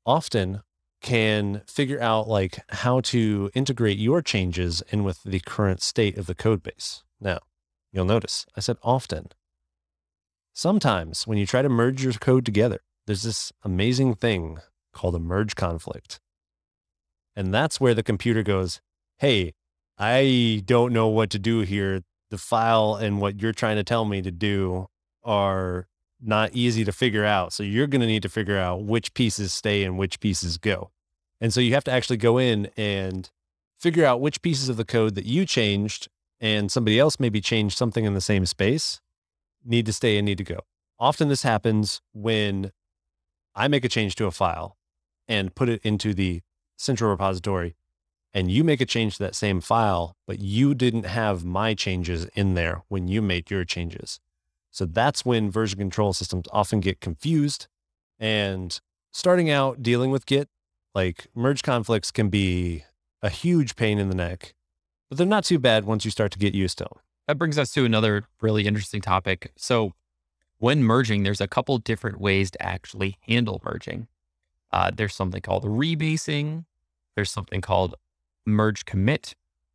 often 0.06 0.62
can 1.00 1.62
figure 1.66 2.00
out 2.00 2.28
like 2.28 2.58
how 2.70 3.00
to 3.00 3.50
integrate 3.54 3.98
your 3.98 4.20
changes 4.20 4.82
in 4.90 5.02
with 5.02 5.22
the 5.22 5.40
current 5.40 5.82
state 5.82 6.18
of 6.18 6.26
the 6.26 6.34
code 6.34 6.62
base. 6.62 7.02
Now, 7.20 7.40
you'll 7.92 8.04
notice 8.04 8.46
I 8.56 8.60
said 8.60 8.76
often. 8.82 9.28
Sometimes 10.52 11.26
when 11.26 11.38
you 11.38 11.46
try 11.46 11.62
to 11.62 11.68
merge 11.68 12.04
your 12.04 12.12
code 12.12 12.44
together, 12.44 12.80
there's 13.06 13.22
this 13.22 13.52
amazing 13.64 14.14
thing 14.16 14.58
called 14.92 15.14
a 15.14 15.20
merge 15.20 15.54
conflict. 15.54 16.20
And 17.34 17.54
that's 17.54 17.80
where 17.80 17.94
the 17.94 18.02
computer 18.02 18.42
goes, 18.42 18.80
Hey, 19.18 19.54
I 20.00 20.62
don't 20.64 20.94
know 20.94 21.08
what 21.08 21.28
to 21.30 21.38
do 21.38 21.60
here. 21.60 22.02
The 22.30 22.38
file 22.38 22.94
and 22.94 23.20
what 23.20 23.42
you're 23.42 23.52
trying 23.52 23.76
to 23.76 23.84
tell 23.84 24.06
me 24.06 24.22
to 24.22 24.30
do 24.30 24.88
are 25.22 25.88
not 26.22 26.54
easy 26.54 26.86
to 26.86 26.92
figure 26.92 27.26
out. 27.26 27.52
So 27.52 27.62
you're 27.62 27.86
going 27.86 28.00
to 28.00 28.06
need 28.06 28.22
to 28.22 28.30
figure 28.30 28.56
out 28.56 28.82
which 28.82 29.12
pieces 29.12 29.52
stay 29.52 29.84
and 29.84 29.98
which 29.98 30.18
pieces 30.18 30.56
go. 30.56 30.90
And 31.38 31.52
so 31.52 31.60
you 31.60 31.74
have 31.74 31.84
to 31.84 31.90
actually 31.90 32.16
go 32.16 32.38
in 32.38 32.70
and 32.78 33.30
figure 33.78 34.06
out 34.06 34.22
which 34.22 34.40
pieces 34.40 34.70
of 34.70 34.78
the 34.78 34.86
code 34.86 35.16
that 35.16 35.26
you 35.26 35.44
changed 35.44 36.08
and 36.40 36.72
somebody 36.72 36.98
else 36.98 37.20
maybe 37.20 37.42
changed 37.42 37.76
something 37.76 38.06
in 38.06 38.14
the 38.14 38.20
same 38.22 38.46
space 38.46 39.02
need 39.64 39.84
to 39.84 39.92
stay 39.92 40.16
and 40.16 40.24
need 40.24 40.38
to 40.38 40.44
go. 40.44 40.60
Often 40.98 41.28
this 41.28 41.42
happens 41.42 42.00
when 42.14 42.72
I 43.54 43.68
make 43.68 43.84
a 43.84 43.88
change 43.88 44.14
to 44.16 44.26
a 44.26 44.30
file 44.30 44.78
and 45.28 45.54
put 45.54 45.68
it 45.68 45.82
into 45.84 46.14
the 46.14 46.40
central 46.78 47.10
repository 47.10 47.76
and 48.32 48.50
you 48.50 48.62
make 48.62 48.80
a 48.80 48.86
change 48.86 49.16
to 49.16 49.22
that 49.24 49.34
same 49.34 49.60
file, 49.60 50.16
but 50.26 50.40
you 50.40 50.74
didn't 50.74 51.04
have 51.04 51.44
my 51.44 51.74
changes 51.74 52.26
in 52.34 52.54
there 52.54 52.82
when 52.88 53.08
you 53.08 53.20
made 53.20 53.50
your 53.50 53.64
changes. 53.64 54.20
So 54.70 54.86
that's 54.86 55.24
when 55.24 55.50
version 55.50 55.78
control 55.78 56.12
systems 56.12 56.46
often 56.52 56.80
get 56.80 57.00
confused. 57.00 57.66
And 58.18 58.78
starting 59.12 59.50
out 59.50 59.82
dealing 59.82 60.10
with 60.10 60.26
Git, 60.26 60.48
like 60.94 61.26
merge 61.34 61.62
conflicts 61.62 62.10
can 62.10 62.28
be 62.28 62.84
a 63.22 63.30
huge 63.30 63.76
pain 63.76 63.98
in 63.98 64.08
the 64.08 64.14
neck, 64.14 64.54
but 65.08 65.18
they're 65.18 65.26
not 65.26 65.44
too 65.44 65.58
bad 65.58 65.84
once 65.84 66.04
you 66.04 66.10
start 66.10 66.30
to 66.32 66.38
get 66.38 66.54
used 66.54 66.78
to 66.78 66.84
them. 66.84 66.98
That 67.26 67.38
brings 67.38 67.58
us 67.58 67.72
to 67.74 67.84
another 67.84 68.24
really 68.40 68.66
interesting 68.66 69.00
topic. 69.00 69.52
So, 69.56 69.92
when 70.58 70.82
merging, 70.84 71.22
there's 71.22 71.40
a 71.40 71.48
couple 71.48 71.78
different 71.78 72.20
ways 72.20 72.50
to 72.50 72.62
actually 72.62 73.16
handle 73.22 73.62
merging. 73.64 74.08
Uh, 74.70 74.90
there's 74.94 75.14
something 75.14 75.40
called 75.40 75.64
rebasing, 75.64 76.66
there's 77.16 77.30
something 77.30 77.62
called 77.62 77.94
merge 78.46 78.84
commit, 78.84 79.34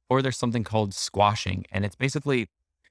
or 0.10 0.21
there's 0.21 0.38
something 0.38 0.63
called 0.63 0.93
squashing. 0.93 1.65
And 1.71 1.86
it's 1.86 1.95
basically 1.95 2.47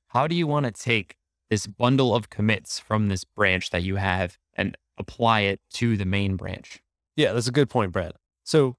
how 0.09 0.27
do 0.27 0.35
you 0.35 0.47
want 0.47 0.65
to 0.67 0.73
take 0.73 1.17
this 1.51 1.67
bundle 1.67 2.15
of 2.15 2.31
commits 2.31 2.79
from 2.79 3.09
this 3.09 3.25
branch 3.25 3.71
that 3.71 3.83
you 3.83 3.97
have 3.97 4.39
and 4.55 4.77
apply 4.99 5.41
it 5.41 5.61
to 5.75 5.97
the 5.97 6.05
main 6.05 6.37
branch? 6.37 6.81
Yeah, 7.17 7.33
that's 7.33 7.49
a 7.49 7.53
good 7.53 7.69
point, 7.69 7.93
Brad. 7.93 8.13
So, 8.45 8.77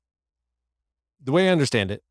the 1.21 1.31
way 1.31 1.49
I 1.49 1.51
understand 1.51 1.91
it, 1.91 2.03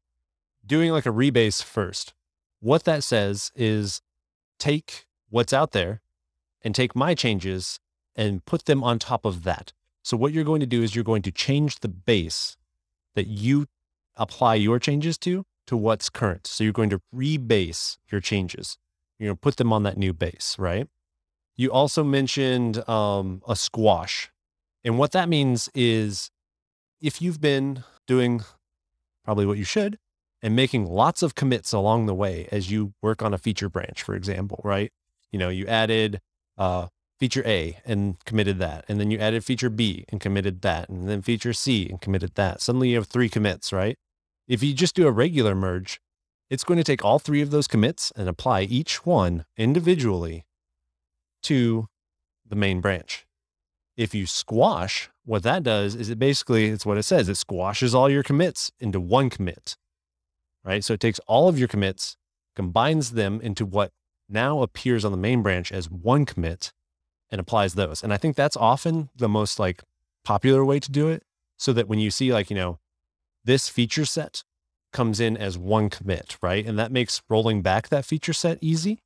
doing 0.67 0.91
like 0.91 1.07
a 1.07 1.11
rebase 1.11 1.63
first, 1.63 2.15
what 2.61 2.85
that 2.85 3.05
says 3.05 3.53
is 3.55 4.01
take 4.59 5.07
what's 5.31 5.53
out 5.53 5.73
there 5.73 6.01
and 6.63 6.75
take 6.75 6.97
my 6.97 7.15
changes 7.15 7.79
and 8.17 8.45
put 8.45 8.65
them 8.65 8.83
on 8.83 8.99
top 8.99 9.25
of 9.25 9.45
that. 9.45 9.73
So, 10.03 10.17
what 10.17 10.33
you're 10.33 10.45
going 10.45 10.61
to 10.61 10.67
do 10.67 10.83
is 10.83 10.95
you're 10.95 11.05
going 11.05 11.23
to 11.23 11.33
change 11.33 11.81
the 11.81 11.89
base 11.89 12.57
that 13.15 13.27
you 13.27 13.67
apply 14.17 14.57
your 14.57 14.79
changes 14.79 15.19
to 15.19 15.45
to 15.67 15.77
what's 15.77 16.11
current. 16.11 16.47
So, 16.47 16.65
you're 16.65 16.73
going 16.73 16.91
to 16.91 17.01
rebase 17.15 17.99
your 18.11 18.21
changes. 18.21 18.77
You're 19.19 19.29
going 19.29 19.37
to 19.37 19.41
put 19.41 19.57
them 19.57 19.73
on 19.73 19.83
that 19.85 19.97
new 19.97 20.13
base, 20.13 20.57
right? 20.59 20.89
You 21.57 21.71
also 21.71 22.03
mentioned 22.03 22.87
um, 22.89 23.43
a 23.47 23.55
squash. 23.55 24.31
And 24.83 24.99
what 24.99 25.13
that 25.13 25.29
means 25.29 25.69
is 25.75 26.31
if 27.01 27.23
you've 27.23 27.41
been 27.41 27.85
doing 28.07 28.43
probably 29.25 29.47
what 29.47 29.59
you 29.59 29.65
should 29.65 29.99
and 30.43 30.55
making 30.55 30.87
lots 30.87 31.23
of 31.23 31.35
commits 31.35 31.73
along 31.73 32.07
the 32.07 32.15
way 32.15 32.49
as 32.53 32.71
you 32.71 32.93
work 33.01 33.23
on 33.23 33.33
a 33.33 33.39
feature 33.39 33.69
branch, 33.69 34.03
for 34.03 34.15
example, 34.15 34.61
right? 34.65 34.93
You 35.33 35.39
know, 35.39 35.49
you 35.49 35.67
added 35.67 36.21
uh, 36.59 36.89
feature 37.19 37.43
A 37.47 37.79
and 37.87 38.23
committed 38.25 38.59
that. 38.59 38.85
And 38.89 39.01
then 39.01 39.11
you 39.11 39.19
added 39.19 39.45
feature 39.45 39.71
B 39.71 40.05
and 40.11 40.21
committed 40.21 40.61
that. 40.63 40.89
And 40.89 41.09
then 41.09 41.23
feature 41.23 41.53
C 41.53 41.89
and 41.89 42.01
committed 42.01 42.35
that. 42.35 42.61
Suddenly 42.61 42.91
you 42.91 42.97
have 42.97 43.07
three 43.07 43.29
commits, 43.29 43.73
right? 43.73 43.97
If 44.47 44.63
you 44.63 44.75
just 44.75 44.95
do 44.95 45.07
a 45.07 45.13
regular 45.13 45.55
merge, 45.55 46.01
it's 46.51 46.65
going 46.65 46.79
to 46.79 46.85
take 46.85 47.05
all 47.05 47.19
three 47.19 47.41
of 47.41 47.51
those 47.51 47.67
commits 47.67 48.13
and 48.15 48.29
apply 48.29 48.63
each 48.63 49.07
one 49.07 49.45
individually 49.57 50.45
to 51.45 51.89
the 52.47 52.57
main 52.57 52.81
branch. 52.81 53.27
If 53.97 54.15
you 54.15 54.27
squash, 54.27 55.09
what 55.25 55.43
that 55.45 55.63
does 55.63 55.95
is 55.95 56.11
it 56.11 56.19
basically, 56.19 56.67
it's 56.67 56.85
what 56.85 56.99
it 56.99 57.05
says, 57.05 57.29
it 57.29 57.37
squashes 57.37 57.95
all 57.95 58.11
your 58.11 58.23
commits 58.23 58.71
into 58.79 59.01
one 59.01 59.31
commit, 59.31 59.77
right? 60.65 60.85
So 60.85 60.95
it 60.95 61.01
takes 61.01 61.21
all 61.21 61.49
of 61.49 61.59
your 61.59 61.69
commits, 61.69 62.17
combines 62.55 63.13
them 63.13 63.41
into 63.41 63.65
what 63.65 63.93
now 64.29 64.63
appears 64.63 65.05
on 65.05 65.13
the 65.13 65.19
main 65.19 65.43
branch 65.43 65.73
as 65.73 65.91
one 65.91 66.27
commit 66.27 66.73
and 67.31 67.41
applies 67.41 67.75
those. 67.75 68.03
And 68.03 68.13
I 68.13 68.17
think 68.17 68.37
that's 68.37 68.57
often 68.57 69.11
the 69.17 69.29
most 69.29 69.59
like 69.59 69.83
popular 70.25 70.65
way 70.65 70.81
to 70.81 70.91
do 70.91 71.09
it 71.09 71.23
so 71.57 71.73
that 71.73 71.89
when 71.89 71.99
you 71.99 72.11
see 72.11 72.33
like, 72.33 72.51
you 72.51 72.57
know, 72.57 72.79
this 73.45 73.69
feature 73.69 74.05
set 74.05 74.43
comes 74.93 75.21
in 75.21 75.37
as 75.37 75.59
one 75.59 75.91
commit, 75.91 76.37
right? 76.41 76.65
And 76.65 76.79
that 76.79 76.93
makes 76.93 77.23
rolling 77.29 77.63
back 77.63 77.89
that 77.89 78.05
feature 78.05 78.33
set 78.33 78.59
easy. 78.61 79.01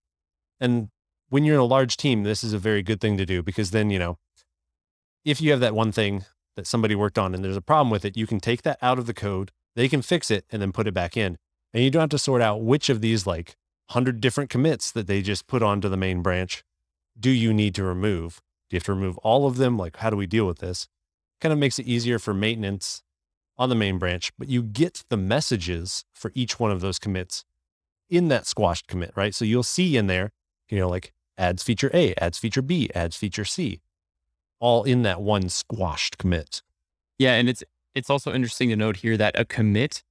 And 0.61 0.89
when 1.29 1.45
you're 1.45 1.57
in 1.57 1.61
a 1.61 1.65
large 1.65 1.97
team, 1.97 2.23
this 2.23 2.45
is 2.45 2.53
a 2.53 2.59
very 2.59 2.83
good 2.83 3.01
thing 3.01 3.17
to 3.17 3.27
do 3.27 3.43
because 3.43 3.71
then, 3.71 3.91
you 3.91 3.99
know, 3.99 4.19
if 5.25 5.41
you 5.41 5.51
have 5.51 5.61
that 5.61 5.75
one 5.75 5.93
thing 5.93 6.25
that 6.57 6.67
somebody 6.67 6.95
worked 6.95 7.19
on 7.19 7.35
and 7.35 7.45
there's 7.45 7.57
a 7.57 7.63
problem 7.63 7.91
with 7.91 8.05
it, 8.05 8.17
you 8.17 8.27
can 8.27 8.41
take 8.41 8.63
that 8.63 8.79
out 8.83 8.99
of 8.99 9.07
the 9.07 9.15
code, 9.15 9.51
they 9.77 9.89
can 9.89 10.03
fix 10.03 10.31
it 10.31 10.45
and 10.51 10.61
then 10.61 10.73
put 10.73 10.87
it 10.87 10.95
back 10.95 11.17
in. 11.17 11.39
And 11.73 11.85
you 11.85 11.91
don't 11.91 12.01
have 12.01 12.11
to 12.11 12.19
sort 12.19 12.43
out 12.43 12.63
which 12.63 12.89
of 12.89 13.01
these 13.01 13.27
like 13.27 13.57
100 13.89 14.21
different 14.21 14.51
commits 14.51 14.91
that 14.93 15.07
they 15.07 15.23
just 15.23 15.47
put 15.47 15.63
onto 15.63 15.89
the 15.89 15.97
main 15.97 16.23
branch 16.23 16.63
do 17.19 17.31
you 17.31 17.53
need 17.53 17.75
to 17.75 17.83
remove? 17.83 18.41
Do 18.69 18.75
you 18.75 18.79
have 18.79 18.85
to 18.85 18.93
remove 18.93 19.19
all 19.19 19.47
of 19.47 19.57
them? 19.57 19.77
Like, 19.77 19.97
how 19.97 20.11
do 20.11 20.17
we 20.17 20.27
deal 20.27 20.47
with 20.47 20.59
this? 20.59 20.87
Kind 21.41 21.53
of 21.53 21.59
makes 21.59 21.79
it 21.79 21.87
easier 21.87 22.19
for 22.19 22.33
maintenance 22.33 23.03
on 23.59 23.69
the 23.69 23.75
main 23.75 23.99
branch, 23.99 24.33
but 24.39 24.49
you 24.49 24.63
get 24.63 25.05
the 25.09 25.17
messages 25.17 26.05
for 26.15 26.31
each 26.35 26.61
one 26.61 26.71
of 26.71 26.81
those 26.81 26.99
commits 26.99 27.45
in 28.09 28.29
that 28.29 28.47
squashed 28.47 28.87
commit, 28.87 29.13
right? 29.17 29.35
So 29.35 29.45
you'll 29.45 29.63
see 29.63 29.97
in 29.97 30.07
there, 30.07 30.31
you 30.71 30.79
know, 30.79 30.89
like 30.89 31.13
adds 31.37 31.63
feature 31.63 31.91
A, 31.93 32.15
adds 32.15 32.39
feature 32.39 32.63
B, 32.63 32.89
adds 32.95 33.17
feature 33.17 33.45
C, 33.45 33.81
all 34.61 34.85
in 34.85 35.03
that 35.03 35.21
one 35.21 35.49
squashed 35.49 36.19
commit. 36.19 36.63
Yeah. 37.19 37.35
And 37.35 37.49
it's, 37.49 37.65
it's 37.95 38.11
also 38.11 38.33
interesting 38.33 38.69
to 38.69 38.77
note 38.77 38.99
here 38.99 39.17
that 39.17 39.39
a 39.39 39.45
commit 39.45 40.05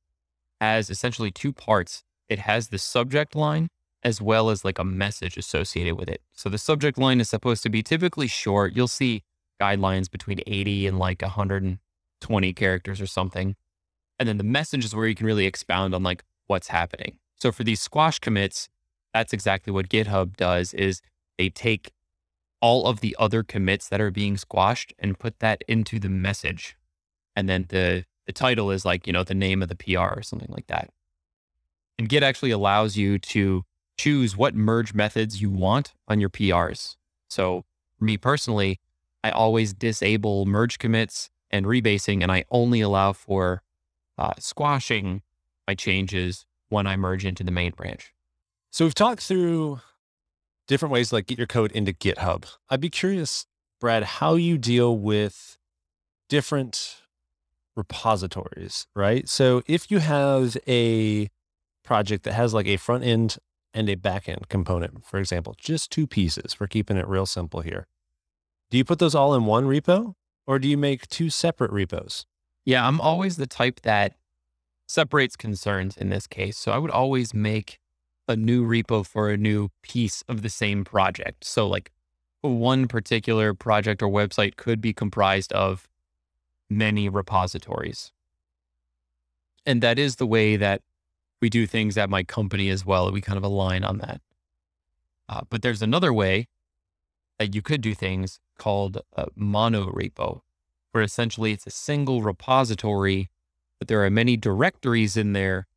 has 0.60 0.90
essentially 0.90 1.32
two 1.32 1.54
parts. 1.54 2.04
It 2.28 2.40
has 2.40 2.68
the 2.68 2.78
subject 2.78 3.36
line 3.36 3.70
as 4.04 4.22
well 4.22 4.50
as 4.50 4.64
like 4.64 4.80
a 4.80 4.84
message 4.84 5.38
associated 5.38 5.96
with 5.98 6.10
it. 6.10 6.22
So 6.34 6.50
the 6.50 6.58
subject 6.58 6.98
line 6.98 7.20
is 7.20 7.30
supposed 7.30 7.64
to 7.64 7.70
be 7.70 7.82
typically 7.82 8.28
short. 8.28 8.76
You'll 8.76 8.88
see 8.88 9.24
guidelines 9.60 10.10
between 10.10 10.40
80 10.46 10.88
and 10.88 11.00
like 11.00 11.24
120 12.22 12.54
characters 12.54 13.02
or 13.02 13.08
something. 13.08 13.56
And 14.20 14.28
then 14.28 14.38
the 14.38 14.44
message 14.44 14.86
is 14.86 14.96
where 14.96 15.08
you 15.08 15.16
can 15.16 15.26
really 15.26 15.46
expound 15.46 15.94
on 15.94 16.04
like 16.04 16.24
what's 16.48 16.70
happening. 16.70 17.18
So 17.36 17.52
for 17.52 17.64
these 17.64 17.80
squash 17.80 18.20
commits, 18.20 18.70
that's 19.14 19.34
exactly 19.34 19.72
what 19.72 19.90
GitHub 19.90 20.36
does 20.36 20.74
is 20.74 21.02
they 21.38 21.50
take 21.50 21.92
all 22.62 22.88
of 22.88 23.02
the 23.02 23.16
other 23.20 23.44
commits 23.44 23.88
that 23.90 24.02
are 24.02 24.12
being 24.12 24.38
squashed 24.38 24.94
and 24.98 25.20
put 25.20 25.40
that 25.40 25.64
into 25.68 26.00
the 26.00 26.10
message. 26.10 26.76
And 27.36 27.48
then 27.48 27.66
the 27.70 28.06
the 28.26 28.34
title 28.34 28.72
is 28.72 28.84
like, 28.84 29.08
you 29.08 29.14
know, 29.14 29.24
the 29.24 29.34
name 29.34 29.62
of 29.62 29.70
the 29.70 29.76
PR 29.76 30.18
or 30.18 30.22
something 30.22 30.52
like 30.52 30.68
that. 30.68 30.90
And 31.98 32.10
Git 32.10 32.24
actually 32.24 32.52
allows 32.52 32.98
you 32.98 33.18
to 33.20 33.64
choose 33.98 34.36
what 34.36 34.54
merge 34.54 34.94
methods 34.94 35.42
you 35.42 35.50
want 35.50 35.94
on 36.10 36.20
your 36.20 36.30
PRs. 36.30 36.98
So 37.30 37.64
for 37.98 38.04
me 38.04 38.18
personally, 38.18 38.80
I 39.24 39.32
always 39.32 39.74
disable 39.74 40.46
merge 40.46 40.78
commits 40.78 41.30
and 41.52 41.66
rebasing, 41.66 42.22
and 42.22 42.32
I 42.32 42.46
only 42.52 42.82
allow 42.82 43.14
for 43.14 43.62
uh, 44.18 44.34
squashing 44.40 45.22
my 45.68 45.76
changes 45.76 46.46
when 46.70 46.88
I 46.88 46.96
merge 46.96 47.26
into 47.26 47.44
the 47.44 47.52
main 47.52 47.72
branch. 47.72 48.14
So 48.72 48.86
we've 48.86 48.96
talked 48.96 49.22
through 49.22 49.80
different 50.68 50.92
ways 50.92 51.10
to 51.10 51.16
like 51.16 51.28
get 51.28 51.38
your 51.38 51.48
code 51.48 51.72
into 51.72 51.94
GitHub. 51.94 52.46
I'd 52.70 52.82
be 52.82 52.90
curious, 52.90 53.46
Brad, 53.80 54.04
how 54.04 54.36
you 54.36 54.58
deal 54.58 54.98
with 54.98 55.58
different 56.30 56.98
repositories, 57.76 58.88
right? 58.96 59.30
So 59.30 59.62
if 59.68 59.90
you 59.90 60.00
have 60.00 60.58
a 60.68 61.30
project 61.84 62.24
that 62.26 62.34
has 62.34 62.54
like 62.54 62.68
a 62.68 62.78
front 62.78 63.04
end 63.04 63.38
and 63.74 63.90
a 63.90 63.96
back 63.96 64.28
end 64.28 64.50
component, 64.50 65.06
for 65.06 65.20
example, 65.20 65.56
just 65.58 65.90
two 65.90 66.06
pieces. 66.06 66.60
We're 66.60 66.68
keeping 66.68 66.98
it 66.98 67.08
real 67.08 67.26
simple 67.26 67.62
here. 67.62 67.88
Do 68.70 68.78
you 68.78 68.84
put 68.84 69.00
those 69.00 69.16
all 69.16 69.34
in 69.34 69.46
one 69.46 69.66
repo 69.66 70.16
or 70.48 70.58
do 70.58 70.68
you 70.68 70.78
make 70.78 71.08
two 71.08 71.30
separate 71.30 71.72
repos? 71.72 72.26
Yeah, 72.66 72.88
I'm 72.88 73.00
always 73.00 73.38
the 73.38 73.48
type 73.48 73.82
that 73.82 74.16
separates 74.88 75.36
concerns 75.36 75.98
in 75.98 76.10
this 76.10 76.26
case. 76.26 76.58
So 76.58 76.72
I 76.72 76.78
would 76.78 76.92
always 76.92 77.34
make 77.34 77.80
a 78.28 78.36
new 78.36 78.66
repo 78.66 79.06
for 79.06 79.30
a 79.30 79.38
new 79.38 79.70
piece 79.82 80.24
of 80.28 80.42
the 80.42 80.50
same 80.50 80.84
project. 80.84 81.46
So, 81.46 81.68
like 81.68 81.92
one 82.42 82.88
particular 82.88 83.54
project 83.54 84.02
or 84.02 84.10
website 84.10 84.56
could 84.56 84.80
be 84.80 84.94
comprised 84.94 85.52
of 85.54 85.88
many 86.70 87.10
repositories. 87.10 88.12
And 89.66 89.82
that 89.82 90.00
is 90.00 90.16
the 90.16 90.28
way 90.28 90.56
that 90.56 90.82
we 91.42 91.50
do 91.50 91.66
things 91.66 91.98
at 91.98 92.10
my 92.10 92.24
company 92.24 92.70
as 92.70 92.86
well. 92.86 93.12
We 93.12 93.22
kind 93.22 93.38
of 93.38 93.44
align 93.44 93.84
on 93.84 93.98
that. 94.00 94.22
Uh, 95.30 95.42
but 95.50 95.62
there's 95.62 95.82
another 95.82 96.14
way 96.14 96.48
that 97.40 97.54
you 97.54 97.62
could 97.62 97.82
do 97.82 97.94
things 97.94 98.40
called 98.58 99.02
mono 99.36 99.92
repo, 99.92 100.42
where 100.92 101.04
essentially 101.04 101.52
it's 101.52 101.68
a 101.68 101.72
single 101.72 102.22
repository, 102.22 103.30
but 103.80 103.88
there 103.88 104.04
are 104.04 104.10
many 104.10 104.36
directories 104.36 105.16
in 105.16 105.34
there, 105.34 105.68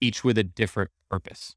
each 0.00 0.24
with 0.24 0.38
a 0.38 0.44
different 0.44 0.90
purpose. 1.10 1.54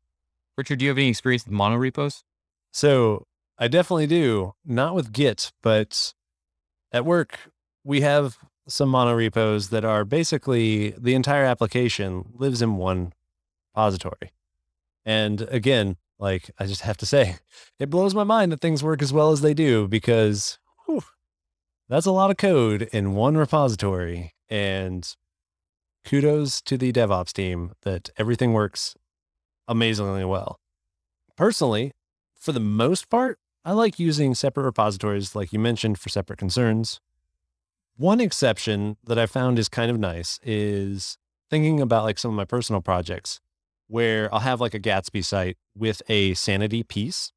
Richard, 0.57 0.79
do 0.79 0.85
you 0.85 0.89
have 0.89 0.97
any 0.97 1.09
experience 1.09 1.45
with 1.45 1.53
mono 1.53 1.77
repos? 1.77 2.23
So 2.71 3.25
I 3.57 3.67
definitely 3.67 4.07
do. 4.07 4.53
Not 4.65 4.95
with 4.95 5.13
Git, 5.13 5.51
but 5.61 6.13
at 6.91 7.05
work, 7.05 7.51
we 7.83 8.01
have 8.01 8.37
some 8.67 8.89
mono 8.89 9.13
repos 9.13 9.69
that 9.69 9.85
are 9.85 10.03
basically 10.05 10.91
the 10.91 11.15
entire 11.15 11.45
application 11.45 12.25
lives 12.35 12.61
in 12.61 12.75
one 12.75 13.13
repository. 13.73 14.31
And 15.05 15.41
again, 15.43 15.95
like 16.19 16.51
I 16.59 16.65
just 16.65 16.81
have 16.81 16.97
to 16.97 17.05
say, 17.05 17.37
it 17.79 17.89
blows 17.89 18.13
my 18.13 18.23
mind 18.23 18.51
that 18.51 18.61
things 18.61 18.83
work 18.83 19.01
as 19.01 19.13
well 19.13 19.31
as 19.31 19.41
they 19.41 19.53
do 19.53 19.87
because 19.87 20.59
whew, 20.85 21.03
that's 21.87 22.05
a 22.05 22.11
lot 22.11 22.29
of 22.29 22.37
code 22.37 22.83
in 22.91 23.15
one 23.15 23.37
repository. 23.37 24.33
And 24.49 25.07
kudos 26.05 26.61
to 26.63 26.77
the 26.77 26.91
DevOps 26.91 27.33
team 27.33 27.73
that 27.83 28.09
everything 28.17 28.53
works 28.53 28.95
amazingly 29.67 30.25
well. 30.25 30.59
Personally, 31.35 31.93
for 32.35 32.51
the 32.51 32.59
most 32.59 33.09
part, 33.09 33.37
I 33.63 33.73
like 33.73 33.99
using 33.99 34.33
separate 34.33 34.63
repositories, 34.63 35.35
like 35.35 35.53
you 35.53 35.59
mentioned, 35.59 35.99
for 35.99 36.09
separate 36.09 36.39
concerns. 36.39 36.99
One 37.97 38.19
exception 38.19 38.97
that 39.03 39.19
I 39.19 39.25
found 39.25 39.59
is 39.59 39.69
kind 39.69 39.91
of 39.91 39.99
nice 39.99 40.39
is 40.41 41.17
thinking 41.49 41.81
about 41.81 42.05
like 42.05 42.17
some 42.17 42.31
of 42.31 42.37
my 42.37 42.45
personal 42.45 42.81
projects 42.81 43.41
where 43.89 44.33
I'll 44.33 44.41
have 44.41 44.61
like 44.61 44.75
a 44.75 44.79
Gatsby 44.79 45.25
site 45.25 45.57
with 45.75 46.01
a 46.07 46.35
sanity 46.35 46.83
piece, 46.83 47.33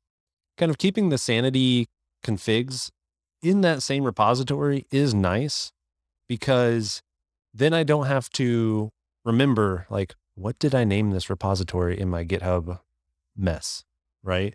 kind 0.58 0.70
of 0.70 0.78
keeping 0.78 1.08
the 1.08 1.18
sanity 1.18 1.88
configs 2.24 2.90
in 3.42 3.62
that 3.62 3.82
same 3.82 4.04
repository 4.04 4.86
is 4.90 5.14
nice 5.14 5.72
because 6.28 7.02
then 7.52 7.72
I 7.72 7.82
don't 7.82 8.06
have 8.06 8.30
to 8.30 8.90
remember 9.24 9.86
like, 9.90 10.14
what 10.34 10.58
did 10.58 10.74
I 10.74 10.84
name 10.84 11.10
this 11.10 11.28
repository 11.28 11.98
in 11.98 12.08
my 12.08 12.24
GitHub 12.24 12.80
mess? 13.36 13.84
Right. 14.22 14.54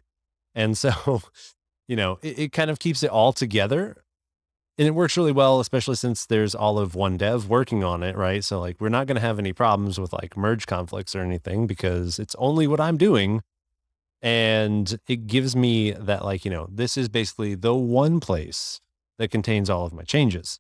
And 0.56 0.78
so, 0.78 1.22
you 1.88 1.96
know, 1.96 2.20
it, 2.22 2.40
it 2.40 2.52
kind 2.52 2.70
of 2.70 2.80
keeps 2.80 3.02
it 3.02 3.10
all 3.10 3.34
together 3.34 4.04
and 4.78 4.88
it 4.88 4.92
works 4.92 5.18
really 5.18 5.32
well, 5.32 5.60
especially 5.60 5.96
since 5.96 6.26
there's 6.26 6.54
all 6.54 6.78
of 6.78 6.94
one 6.94 7.18
dev 7.18 7.50
working 7.50 7.84
on 7.84 8.04
it, 8.04 8.16
right? 8.16 8.44
So 8.44 8.60
like 8.60 8.80
we're 8.80 8.90
not 8.90 9.08
going 9.08 9.16
to 9.16 9.22
have 9.22 9.40
any 9.40 9.52
problems 9.52 10.00
with 10.00 10.14
like 10.14 10.38
merge 10.38 10.68
conflicts 10.68 11.16
or 11.16 11.22
anything 11.22 11.66
because 11.66 12.20
it's 12.20 12.36
only 12.38 12.68
what 12.68 12.80
I'm 12.80 12.98
doing. 12.98 13.42
And 14.22 15.00
it 15.08 15.28
gives 15.28 15.56
me 15.56 15.92
that 15.92 16.24
like, 16.24 16.46
you 16.46 16.52
know, 16.52 16.68
this 16.72 16.96
is 16.96 17.10
basically 17.10 17.56
the 17.56 17.76
one 17.76 18.20
place 18.20 18.80
that 19.18 19.32
contains 19.32 19.70
all 19.70 19.86
of 19.86 19.94
my 19.94 20.04
changes. 20.04 20.60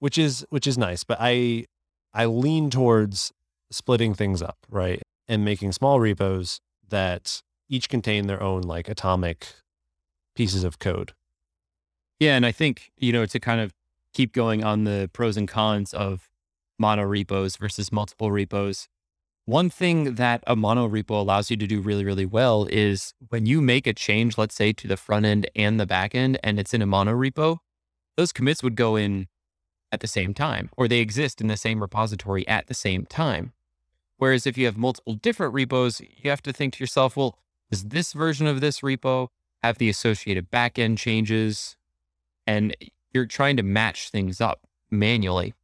Which 0.00 0.16
is 0.16 0.46
which 0.48 0.66
is 0.66 0.78
nice, 0.78 1.04
but 1.04 1.18
I 1.20 1.66
I 2.14 2.24
lean 2.24 2.70
towards 2.70 3.32
splitting 3.70 4.14
things 4.14 4.40
up, 4.42 4.56
right? 4.70 5.02
And 5.28 5.44
making 5.44 5.72
small 5.72 6.00
repos 6.00 6.60
that 6.88 7.42
each 7.68 7.88
contain 7.88 8.26
their 8.26 8.42
own 8.42 8.62
like 8.62 8.88
atomic 8.88 9.46
pieces 10.34 10.64
of 10.64 10.78
code. 10.78 11.12
Yeah. 12.20 12.36
And 12.36 12.46
I 12.46 12.52
think, 12.52 12.92
you 12.96 13.12
know, 13.12 13.26
to 13.26 13.40
kind 13.40 13.60
of 13.60 13.74
keep 14.14 14.32
going 14.32 14.62
on 14.62 14.84
the 14.84 15.10
pros 15.12 15.36
and 15.36 15.48
cons 15.48 15.92
of 15.92 16.28
mono 16.78 17.02
repos 17.02 17.56
versus 17.56 17.90
multiple 17.90 18.30
repos, 18.30 18.88
one 19.46 19.68
thing 19.68 20.14
that 20.14 20.44
a 20.46 20.54
mono 20.54 20.88
repo 20.88 21.18
allows 21.18 21.50
you 21.50 21.56
to 21.56 21.66
do 21.66 21.80
really, 21.80 22.04
really 22.04 22.26
well 22.26 22.66
is 22.70 23.14
when 23.30 23.46
you 23.46 23.60
make 23.60 23.86
a 23.86 23.92
change, 23.92 24.38
let's 24.38 24.54
say 24.54 24.72
to 24.72 24.86
the 24.86 24.96
front 24.96 25.26
end 25.26 25.50
and 25.56 25.80
the 25.80 25.86
back 25.86 26.14
end, 26.14 26.38
and 26.44 26.60
it's 26.60 26.72
in 26.72 26.82
a 26.82 26.86
mono 26.86 27.12
repo, 27.12 27.58
those 28.16 28.32
commits 28.32 28.62
would 28.62 28.76
go 28.76 28.96
in 28.96 29.26
at 29.90 30.00
the 30.00 30.06
same 30.06 30.34
time, 30.34 30.70
or 30.76 30.86
they 30.86 31.00
exist 31.00 31.40
in 31.40 31.48
the 31.48 31.56
same 31.56 31.80
repository 31.80 32.46
at 32.46 32.68
the 32.68 32.74
same 32.74 33.06
time. 33.06 33.52
Whereas 34.18 34.46
if 34.46 34.56
you 34.56 34.66
have 34.66 34.76
multiple 34.76 35.14
different 35.14 35.54
repos, 35.54 36.00
you 36.00 36.30
have 36.30 36.42
to 36.42 36.52
think 36.52 36.74
to 36.74 36.80
yourself, 36.80 37.16
well, 37.16 37.38
does 37.70 37.84
this 37.84 38.12
version 38.12 38.46
of 38.46 38.60
this 38.60 38.80
repo 38.80 39.28
have 39.62 39.78
the 39.78 39.88
associated 39.88 40.50
backend 40.50 40.98
changes? 40.98 41.76
And 42.50 42.76
you're 43.12 43.26
trying 43.26 43.56
to 43.56 43.62
match 43.62 44.10
things 44.10 44.40
up 44.40 44.66
manually. 44.90 45.54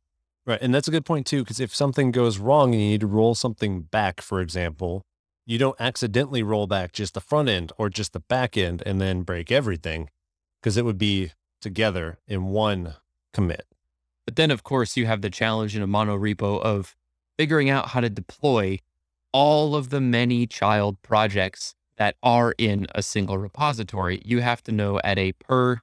Right. 0.46 0.60
And 0.62 0.72
that's 0.72 0.86
a 0.86 0.92
good 0.92 1.04
point 1.04 1.26
too, 1.26 1.42
because 1.42 1.58
if 1.58 1.74
something 1.74 2.12
goes 2.12 2.38
wrong 2.38 2.72
and 2.72 2.80
you 2.80 2.90
need 2.90 3.00
to 3.00 3.08
roll 3.08 3.34
something 3.34 3.82
back, 3.82 4.20
for 4.20 4.40
example, 4.40 5.04
you 5.44 5.58
don't 5.58 5.80
accidentally 5.80 6.44
roll 6.44 6.68
back 6.68 6.92
just 6.92 7.14
the 7.14 7.20
front 7.20 7.48
end 7.48 7.72
or 7.76 7.90
just 7.90 8.12
the 8.12 8.20
back 8.20 8.56
end 8.56 8.84
and 8.86 9.00
then 9.00 9.22
break 9.22 9.50
everything 9.50 10.10
because 10.60 10.76
it 10.76 10.84
would 10.84 10.98
be 10.98 11.32
together 11.60 12.18
in 12.28 12.46
one 12.46 12.94
commit. 13.32 13.66
But 14.24 14.36
then, 14.36 14.52
of 14.52 14.62
course, 14.62 14.96
you 14.96 15.06
have 15.06 15.22
the 15.22 15.30
challenge 15.30 15.74
in 15.74 15.82
a 15.82 15.86
mono 15.88 16.16
repo 16.16 16.60
of 16.60 16.94
figuring 17.36 17.68
out 17.68 17.88
how 17.88 18.00
to 18.00 18.10
deploy 18.10 18.78
all 19.32 19.74
of 19.74 19.90
the 19.90 20.00
many 20.00 20.46
child 20.46 21.02
projects 21.02 21.74
that 21.96 22.14
are 22.22 22.54
in 22.58 22.86
a 22.94 23.02
single 23.02 23.38
repository. 23.38 24.22
You 24.24 24.40
have 24.40 24.62
to 24.64 24.72
know 24.72 25.00
at 25.02 25.18
a 25.18 25.32
per 25.32 25.80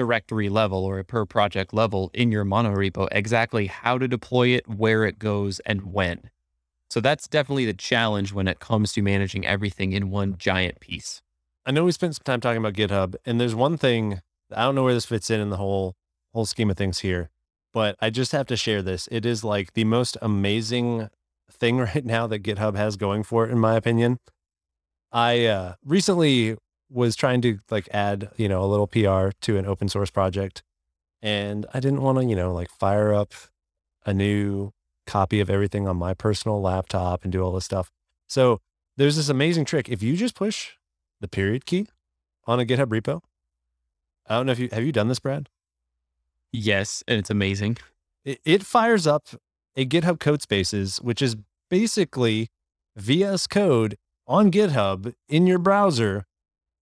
directory 0.00 0.48
level 0.48 0.82
or 0.82 0.98
a 0.98 1.04
per 1.04 1.26
project 1.26 1.74
level 1.74 2.10
in 2.14 2.32
your 2.32 2.42
monorepo 2.42 3.06
exactly 3.12 3.66
how 3.66 3.98
to 3.98 4.08
deploy 4.08 4.48
it, 4.48 4.66
where 4.66 5.04
it 5.04 5.18
goes, 5.18 5.60
and 5.66 5.92
when. 5.92 6.30
So 6.88 7.00
that's 7.00 7.28
definitely 7.28 7.66
the 7.66 7.74
challenge 7.74 8.32
when 8.32 8.48
it 8.48 8.60
comes 8.60 8.94
to 8.94 9.02
managing 9.02 9.46
everything 9.46 9.92
in 9.92 10.10
one 10.10 10.38
giant 10.38 10.80
piece. 10.80 11.20
I 11.66 11.70
know 11.70 11.84
we 11.84 11.92
spent 11.92 12.16
some 12.16 12.24
time 12.24 12.40
talking 12.40 12.64
about 12.64 12.72
GitHub, 12.72 13.14
and 13.26 13.38
there's 13.38 13.54
one 13.54 13.76
thing 13.76 14.22
I 14.50 14.62
don't 14.62 14.74
know 14.74 14.84
where 14.84 14.94
this 14.94 15.04
fits 15.04 15.28
in 15.28 15.38
in 15.38 15.50
the 15.50 15.58
whole 15.58 15.96
whole 16.32 16.46
scheme 16.46 16.70
of 16.70 16.78
things 16.78 17.00
here, 17.00 17.28
but 17.74 17.94
I 18.00 18.08
just 18.08 18.32
have 18.32 18.46
to 18.46 18.56
share 18.56 18.80
this. 18.80 19.06
It 19.12 19.26
is 19.26 19.44
like 19.44 19.74
the 19.74 19.84
most 19.84 20.16
amazing 20.22 21.10
thing 21.50 21.78
right 21.92 22.06
now 22.06 22.26
that 22.26 22.42
GitHub 22.42 22.74
has 22.74 22.96
going 22.96 23.22
for 23.22 23.46
it, 23.46 23.50
in 23.50 23.58
my 23.58 23.76
opinion. 23.76 24.18
I 25.12 25.44
uh, 25.44 25.74
recently 25.84 26.56
was 26.90 27.16
trying 27.16 27.40
to 27.42 27.58
like 27.70 27.88
add, 27.92 28.30
you 28.36 28.48
know, 28.48 28.62
a 28.62 28.66
little 28.66 28.86
PR 28.86 29.30
to 29.40 29.56
an 29.56 29.66
open 29.66 29.88
source 29.88 30.10
project. 30.10 30.62
And 31.22 31.66
I 31.72 31.80
didn't 31.80 32.02
want 32.02 32.18
to, 32.18 32.24
you 32.24 32.34
know, 32.34 32.52
like 32.52 32.70
fire 32.70 33.14
up 33.14 33.32
a 34.04 34.12
new 34.12 34.72
copy 35.06 35.40
of 35.40 35.50
everything 35.50 35.86
on 35.86 35.96
my 35.96 36.14
personal 36.14 36.60
laptop 36.60 37.22
and 37.22 37.32
do 37.32 37.42
all 37.42 37.52
this 37.52 37.64
stuff. 37.64 37.90
So 38.26 38.60
there's 38.96 39.16
this 39.16 39.28
amazing 39.28 39.64
trick. 39.64 39.88
If 39.88 40.02
you 40.02 40.16
just 40.16 40.34
push 40.34 40.72
the 41.20 41.28
period 41.28 41.66
key 41.66 41.86
on 42.46 42.60
a 42.60 42.64
GitHub 42.64 42.86
repo, 42.86 43.20
I 44.26 44.36
don't 44.36 44.46
know 44.46 44.52
if 44.52 44.58
you 44.58 44.68
have 44.72 44.84
you 44.84 44.92
done 44.92 45.08
this, 45.08 45.18
Brad? 45.18 45.48
Yes, 46.52 47.02
and 47.06 47.18
it's 47.18 47.30
amazing. 47.30 47.78
It, 48.24 48.40
it 48.44 48.64
fires 48.64 49.06
up 49.06 49.28
a 49.76 49.86
GitHub 49.86 50.18
Codespaces, 50.18 51.02
which 51.02 51.22
is 51.22 51.36
basically 51.68 52.48
VS 52.96 53.46
Code 53.46 53.96
on 54.26 54.50
GitHub 54.50 55.14
in 55.28 55.46
your 55.46 55.58
browser 55.58 56.26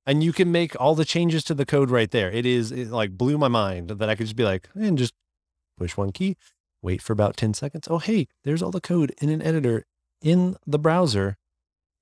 and 0.08 0.24
you 0.24 0.32
can 0.32 0.50
make 0.50 0.74
all 0.80 0.94
the 0.94 1.04
changes 1.04 1.44
to 1.44 1.54
the 1.54 1.66
code 1.66 1.90
right 1.90 2.10
there. 2.10 2.30
It 2.30 2.46
is 2.46 2.72
it 2.72 2.88
like 2.88 3.18
blew 3.18 3.36
my 3.36 3.48
mind 3.48 3.90
that 3.90 4.08
I 4.08 4.14
could 4.14 4.24
just 4.24 4.36
be 4.36 4.42
like, 4.42 4.66
and 4.74 4.96
just 4.96 5.12
push 5.76 5.98
one 5.98 6.12
key, 6.12 6.36
wait 6.80 7.02
for 7.02 7.12
about 7.12 7.36
10 7.36 7.52
seconds. 7.52 7.86
Oh, 7.90 7.98
hey, 7.98 8.26
there's 8.42 8.62
all 8.62 8.70
the 8.70 8.80
code 8.80 9.14
in 9.20 9.28
an 9.28 9.42
editor 9.42 9.84
in 10.22 10.56
the 10.66 10.78
browser. 10.78 11.36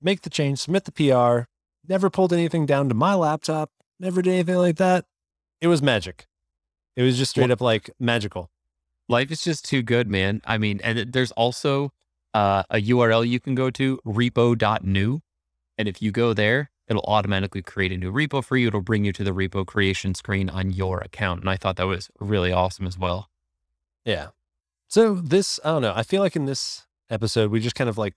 Make 0.01 0.21
the 0.21 0.29
change, 0.29 0.59
submit 0.59 0.85
the 0.85 0.93
PR. 0.93 1.49
Never 1.85 2.09
pulled 2.09 2.31
anything 2.31 2.65
down 2.65 2.87
to 2.87 2.95
my 2.95 3.13
laptop, 3.13 3.71
never 3.99 4.21
did 4.21 4.33
anything 4.33 4.55
like 4.55 4.77
that. 4.77 5.03
It 5.59 5.67
was 5.67 5.81
magic. 5.81 6.27
It 6.95 7.03
was 7.03 7.17
just 7.17 7.31
straight 7.31 7.51
up 7.51 7.61
like 7.61 7.89
magical. 7.99 8.49
Life 9.09 9.31
is 9.31 9.43
just 9.43 9.65
too 9.65 9.81
good, 9.81 10.07
man. 10.07 10.41
I 10.45 10.57
mean, 10.57 10.79
and 10.81 11.11
there's 11.11 11.31
also 11.31 11.91
uh, 12.33 12.63
a 12.69 12.77
URL 12.77 13.27
you 13.27 13.41
can 13.41 13.53
go 13.53 13.69
to, 13.71 13.99
repo.new. 14.05 15.21
And 15.77 15.87
if 15.87 16.01
you 16.01 16.11
go 16.11 16.33
there, 16.33 16.71
it'll 16.87 17.03
automatically 17.03 17.61
create 17.61 17.91
a 17.91 17.97
new 17.97 18.11
repo 18.11 18.43
for 18.43 18.57
you. 18.57 18.67
It'll 18.67 18.81
bring 18.81 19.05
you 19.05 19.13
to 19.13 19.23
the 19.23 19.31
repo 19.31 19.65
creation 19.65 20.15
screen 20.15 20.49
on 20.49 20.71
your 20.71 20.99
account. 20.99 21.41
And 21.41 21.49
I 21.49 21.57
thought 21.57 21.75
that 21.75 21.87
was 21.87 22.09
really 22.19 22.51
awesome 22.51 22.87
as 22.87 22.97
well. 22.97 23.29
Yeah. 24.05 24.27
So 24.87 25.15
this, 25.15 25.59
I 25.65 25.69
don't 25.69 25.81
know. 25.81 25.93
I 25.95 26.03
feel 26.03 26.21
like 26.21 26.35
in 26.35 26.45
this 26.45 26.87
episode, 27.09 27.51
we 27.51 27.59
just 27.59 27.75
kind 27.75 27.89
of 27.89 27.97
like 27.97 28.13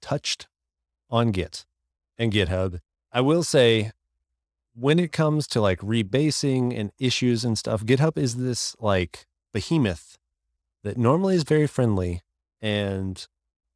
touched 0.00 0.46
on 1.10 1.30
Git. 1.30 1.64
and 2.18 2.32
GitHub. 2.32 2.80
I 3.12 3.20
will 3.20 3.42
say 3.42 3.92
when 4.74 4.98
it 4.98 5.12
comes 5.12 5.46
to 5.48 5.60
like 5.60 5.78
rebasing 5.80 6.78
and 6.78 6.92
issues 6.98 7.44
and 7.44 7.58
stuff, 7.58 7.84
GitHub 7.84 8.16
is 8.18 8.36
this 8.36 8.76
like 8.78 9.26
behemoth 9.52 10.18
that 10.82 10.96
normally 10.96 11.36
is 11.36 11.44
very 11.44 11.66
friendly 11.66 12.22
and 12.60 13.26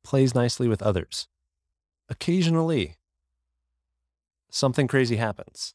plays 0.04 0.34
nicely 0.34 0.68
with 0.68 0.82
others. 0.82 1.28
Occasionally, 2.08 2.96
something 4.56 4.88
crazy 4.88 5.16
happens. 5.16 5.74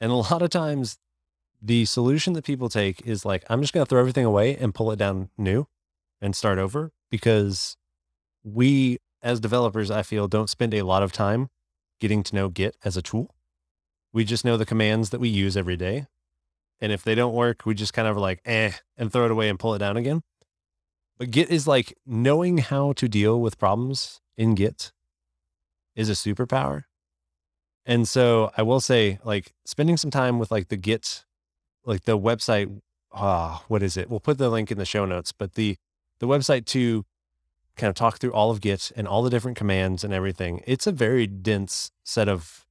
And 0.00 0.10
a 0.10 0.14
lot 0.30 0.42
of 0.42 0.50
times, 0.50 0.98
the 1.62 1.84
solution 1.84 2.34
that 2.34 2.44
people 2.44 2.68
take 2.68 3.06
is 3.06 3.24
like, 3.24 3.44
I'm 3.48 3.60
just 3.60 3.72
going 3.72 3.84
to 3.84 3.88
throw 3.88 4.00
everything 4.00 4.24
away 4.24 4.56
and 4.56 4.74
pull 4.74 4.90
it 4.90 4.98
down 4.98 5.30
new 5.38 5.66
and 6.20 6.36
start 6.36 6.58
over 6.58 6.92
because 7.10 7.76
we, 8.42 8.98
as 9.22 9.40
developers, 9.40 9.90
I 9.90 10.02
feel, 10.02 10.28
don't 10.28 10.50
spend 10.50 10.74
a 10.74 10.82
lot 10.82 11.02
of 11.02 11.12
time 11.12 11.48
getting 12.00 12.22
to 12.24 12.34
know 12.34 12.48
Git 12.48 12.76
as 12.84 12.96
a 12.96 13.02
tool. 13.02 13.34
We 14.12 14.24
just 14.24 14.44
know 14.44 14.56
the 14.56 14.66
commands 14.66 15.10
that 15.10 15.20
we 15.20 15.28
use 15.28 15.56
every 15.56 15.76
day. 15.76 16.06
And 16.80 16.92
if 16.92 17.02
they 17.02 17.14
don't 17.14 17.34
work, 17.34 17.64
we 17.64 17.74
just 17.74 17.94
kind 17.94 18.08
of 18.08 18.16
like, 18.18 18.40
eh, 18.44 18.72
and 18.98 19.10
throw 19.10 19.24
it 19.24 19.30
away 19.30 19.48
and 19.48 19.58
pull 19.58 19.74
it 19.74 19.78
down 19.78 19.96
again. 19.96 20.22
But 21.16 21.30
Git 21.30 21.50
is 21.50 21.66
like 21.66 21.96
knowing 22.04 22.58
how 22.58 22.92
to 22.94 23.08
deal 23.08 23.40
with 23.40 23.58
problems 23.58 24.20
in 24.36 24.54
Git 24.54 24.92
is 25.96 26.10
a 26.10 26.12
superpower. 26.12 26.84
And 27.86 28.08
so 28.08 28.50
I 28.56 28.62
will 28.62 28.80
say, 28.80 29.18
like, 29.24 29.52
spending 29.64 29.96
some 29.96 30.10
time 30.10 30.38
with 30.38 30.50
like 30.50 30.68
the 30.68 30.76
Git, 30.76 31.24
like 31.84 32.04
the 32.04 32.18
website, 32.18 32.80
ah, 33.12 33.64
what 33.68 33.82
is 33.82 33.96
it? 33.96 34.08
We'll 34.08 34.20
put 34.20 34.38
the 34.38 34.48
link 34.48 34.70
in 34.70 34.78
the 34.78 34.84
show 34.84 35.04
notes, 35.04 35.32
but 35.32 35.54
the 35.54 35.76
the 36.20 36.26
website 36.26 36.64
to 36.66 37.04
kind 37.76 37.88
of 37.88 37.94
talk 37.94 38.18
through 38.18 38.32
all 38.32 38.50
of 38.50 38.60
Git 38.60 38.92
and 38.96 39.06
all 39.06 39.22
the 39.22 39.30
different 39.30 39.56
commands 39.56 40.04
and 40.04 40.14
everything. 40.14 40.62
It's 40.66 40.86
a 40.86 40.92
very 40.92 41.26
dense 41.26 41.90
set 42.04 42.28
of 42.28 42.64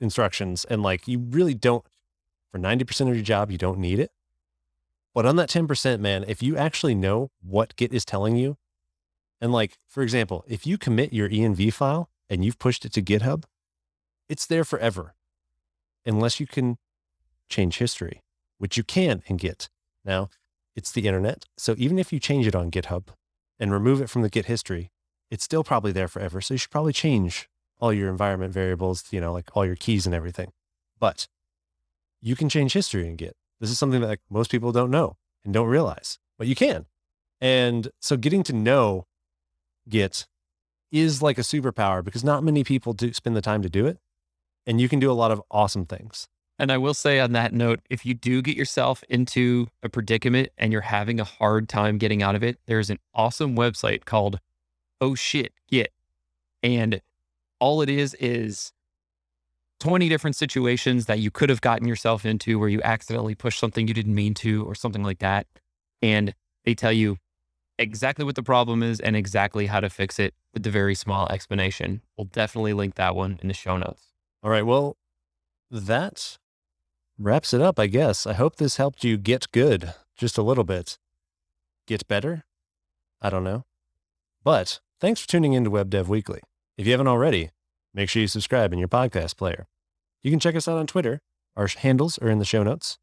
instructions. 0.00 0.64
And 0.66 0.82
like 0.82 1.08
you 1.08 1.18
really 1.18 1.54
don't 1.54 1.84
for 2.54 2.60
90% 2.60 3.08
of 3.08 3.16
your 3.16 3.24
job, 3.24 3.50
you 3.50 3.58
don't 3.58 3.80
need 3.80 3.98
it. 3.98 4.12
But 5.12 5.26
on 5.26 5.34
that 5.36 5.48
10%, 5.48 5.98
man, 5.98 6.24
if 6.28 6.40
you 6.40 6.56
actually 6.56 6.94
know 6.94 7.32
what 7.42 7.74
Git 7.74 7.92
is 7.92 8.04
telling 8.04 8.36
you, 8.36 8.56
and 9.40 9.52
like, 9.52 9.76
for 9.88 10.04
example, 10.04 10.44
if 10.46 10.64
you 10.64 10.78
commit 10.78 11.12
your 11.12 11.28
env 11.28 11.72
file 11.72 12.10
and 12.30 12.44
you've 12.44 12.60
pushed 12.60 12.84
it 12.84 12.92
to 12.92 13.02
GitHub, 13.02 13.42
it's 14.28 14.46
there 14.46 14.64
forever 14.64 15.14
unless 16.06 16.40
you 16.40 16.46
can 16.46 16.76
change 17.48 17.78
history, 17.78 18.22
which 18.58 18.76
you 18.76 18.84
can 18.84 19.22
in 19.26 19.36
Git. 19.36 19.68
Now, 20.04 20.28
it's 20.76 20.92
the 20.92 21.06
internet. 21.06 21.44
So 21.56 21.74
even 21.78 21.98
if 21.98 22.12
you 22.12 22.18
change 22.18 22.46
it 22.46 22.54
on 22.54 22.70
GitHub 22.70 23.08
and 23.58 23.72
remove 23.72 24.00
it 24.00 24.10
from 24.10 24.22
the 24.22 24.30
Git 24.30 24.46
history, 24.46 24.90
it's 25.30 25.44
still 25.44 25.64
probably 25.64 25.92
there 25.92 26.08
forever. 26.08 26.40
So 26.40 26.54
you 26.54 26.58
should 26.58 26.70
probably 26.70 26.92
change 26.92 27.48
all 27.78 27.92
your 27.92 28.08
environment 28.08 28.52
variables, 28.52 29.04
you 29.10 29.20
know, 29.20 29.32
like 29.32 29.50
all 29.54 29.66
your 29.66 29.76
keys 29.76 30.06
and 30.06 30.14
everything. 30.14 30.52
But 30.98 31.26
you 32.20 32.36
can 32.36 32.48
change 32.48 32.72
history 32.72 33.08
in 33.08 33.16
Git. 33.16 33.36
This 33.60 33.70
is 33.70 33.78
something 33.78 34.00
that 34.00 34.08
like 34.08 34.20
most 34.30 34.50
people 34.50 34.72
don't 34.72 34.90
know 34.90 35.16
and 35.44 35.52
don't 35.52 35.68
realize, 35.68 36.18
but 36.38 36.46
you 36.46 36.54
can. 36.54 36.86
And 37.40 37.88
so 38.00 38.16
getting 38.16 38.42
to 38.44 38.52
know 38.52 39.06
Git 39.88 40.26
is 40.90 41.20
like 41.22 41.38
a 41.38 41.42
superpower 41.42 42.04
because 42.04 42.24
not 42.24 42.44
many 42.44 42.64
people 42.64 42.92
do 42.92 43.12
spend 43.12 43.36
the 43.36 43.42
time 43.42 43.62
to 43.62 43.68
do 43.68 43.86
it. 43.86 43.98
And 44.66 44.80
you 44.80 44.88
can 44.88 44.98
do 44.98 45.10
a 45.10 45.12
lot 45.12 45.30
of 45.30 45.42
awesome 45.50 45.86
things. 45.86 46.28
And 46.58 46.70
I 46.70 46.78
will 46.78 46.94
say 46.94 47.18
on 47.18 47.32
that 47.32 47.52
note, 47.52 47.80
if 47.90 48.06
you 48.06 48.14
do 48.14 48.40
get 48.40 48.56
yourself 48.56 49.02
into 49.08 49.66
a 49.82 49.88
predicament 49.88 50.50
and 50.56 50.72
you're 50.72 50.82
having 50.82 51.18
a 51.18 51.24
hard 51.24 51.68
time 51.68 51.98
getting 51.98 52.22
out 52.22 52.36
of 52.36 52.44
it, 52.44 52.58
there's 52.66 52.90
an 52.90 52.98
awesome 53.12 53.56
website 53.56 54.04
called 54.04 54.38
Oh 55.00 55.14
Shit 55.14 55.52
Git. 55.68 55.92
And 56.62 57.00
all 57.58 57.82
it 57.82 57.90
is 57.90 58.14
is 58.14 58.72
20 59.80 60.08
different 60.08 60.36
situations 60.36 61.06
that 61.06 61.18
you 61.18 61.30
could 61.30 61.50
have 61.50 61.60
gotten 61.60 61.88
yourself 61.88 62.24
into 62.24 62.58
where 62.58 62.68
you 62.68 62.80
accidentally 62.82 63.34
pushed 63.34 63.58
something 63.58 63.88
you 63.88 63.94
didn't 63.94 64.14
mean 64.14 64.34
to 64.34 64.64
or 64.64 64.74
something 64.74 65.02
like 65.02 65.18
that. 65.18 65.46
And 66.00 66.34
they 66.64 66.74
tell 66.74 66.92
you 66.92 67.18
exactly 67.78 68.24
what 68.24 68.36
the 68.36 68.42
problem 68.42 68.82
is 68.82 69.00
and 69.00 69.16
exactly 69.16 69.66
how 69.66 69.80
to 69.80 69.90
fix 69.90 70.18
it 70.18 70.34
with 70.52 70.62
the 70.62 70.70
very 70.70 70.94
small 70.94 71.28
explanation. 71.28 72.00
We'll 72.16 72.26
definitely 72.26 72.72
link 72.72 72.94
that 72.94 73.16
one 73.16 73.38
in 73.42 73.48
the 73.48 73.54
show 73.54 73.76
notes. 73.76 74.13
All 74.44 74.50
right. 74.50 74.66
Well, 74.66 74.98
that 75.70 76.36
wraps 77.18 77.54
it 77.54 77.62
up, 77.62 77.78
I 77.78 77.86
guess. 77.86 78.26
I 78.26 78.34
hope 78.34 78.56
this 78.56 78.76
helped 78.76 79.02
you 79.02 79.16
get 79.16 79.50
good 79.52 79.94
just 80.16 80.36
a 80.36 80.42
little 80.42 80.64
bit. 80.64 80.98
Get 81.86 82.06
better? 82.06 82.44
I 83.22 83.30
don't 83.30 83.42
know. 83.42 83.64
But 84.44 84.80
thanks 85.00 85.22
for 85.22 85.28
tuning 85.28 85.54
in 85.54 85.64
to 85.64 85.70
Web 85.70 85.88
Dev 85.88 86.10
Weekly. 86.10 86.40
If 86.76 86.84
you 86.84 86.92
haven't 86.92 87.08
already, 87.08 87.50
make 87.94 88.10
sure 88.10 88.20
you 88.20 88.28
subscribe 88.28 88.70
in 88.74 88.78
your 88.78 88.88
podcast 88.88 89.38
player. 89.38 89.66
You 90.22 90.30
can 90.30 90.40
check 90.40 90.54
us 90.54 90.68
out 90.68 90.76
on 90.76 90.86
Twitter. 90.86 91.20
Our 91.56 91.66
handles 91.66 92.18
are 92.18 92.28
in 92.28 92.38
the 92.38 92.44
show 92.44 92.62
notes. 92.62 92.98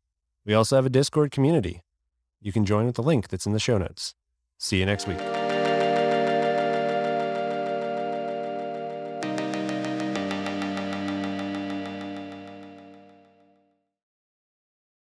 We 0.45 0.53
also 0.53 0.75
have 0.75 0.85
a 0.85 0.89
Discord 0.89 1.31
community. 1.31 1.81
You 2.39 2.51
can 2.51 2.65
join 2.65 2.85
with 2.85 2.95
the 2.95 3.03
link 3.03 3.29
that's 3.29 3.47
in 3.47 3.53
the 3.53 3.59
show 3.59 3.79
notes. 3.79 4.13
See 4.59 4.77
you 4.77 4.85
next 4.85 5.07
week. 5.07 5.40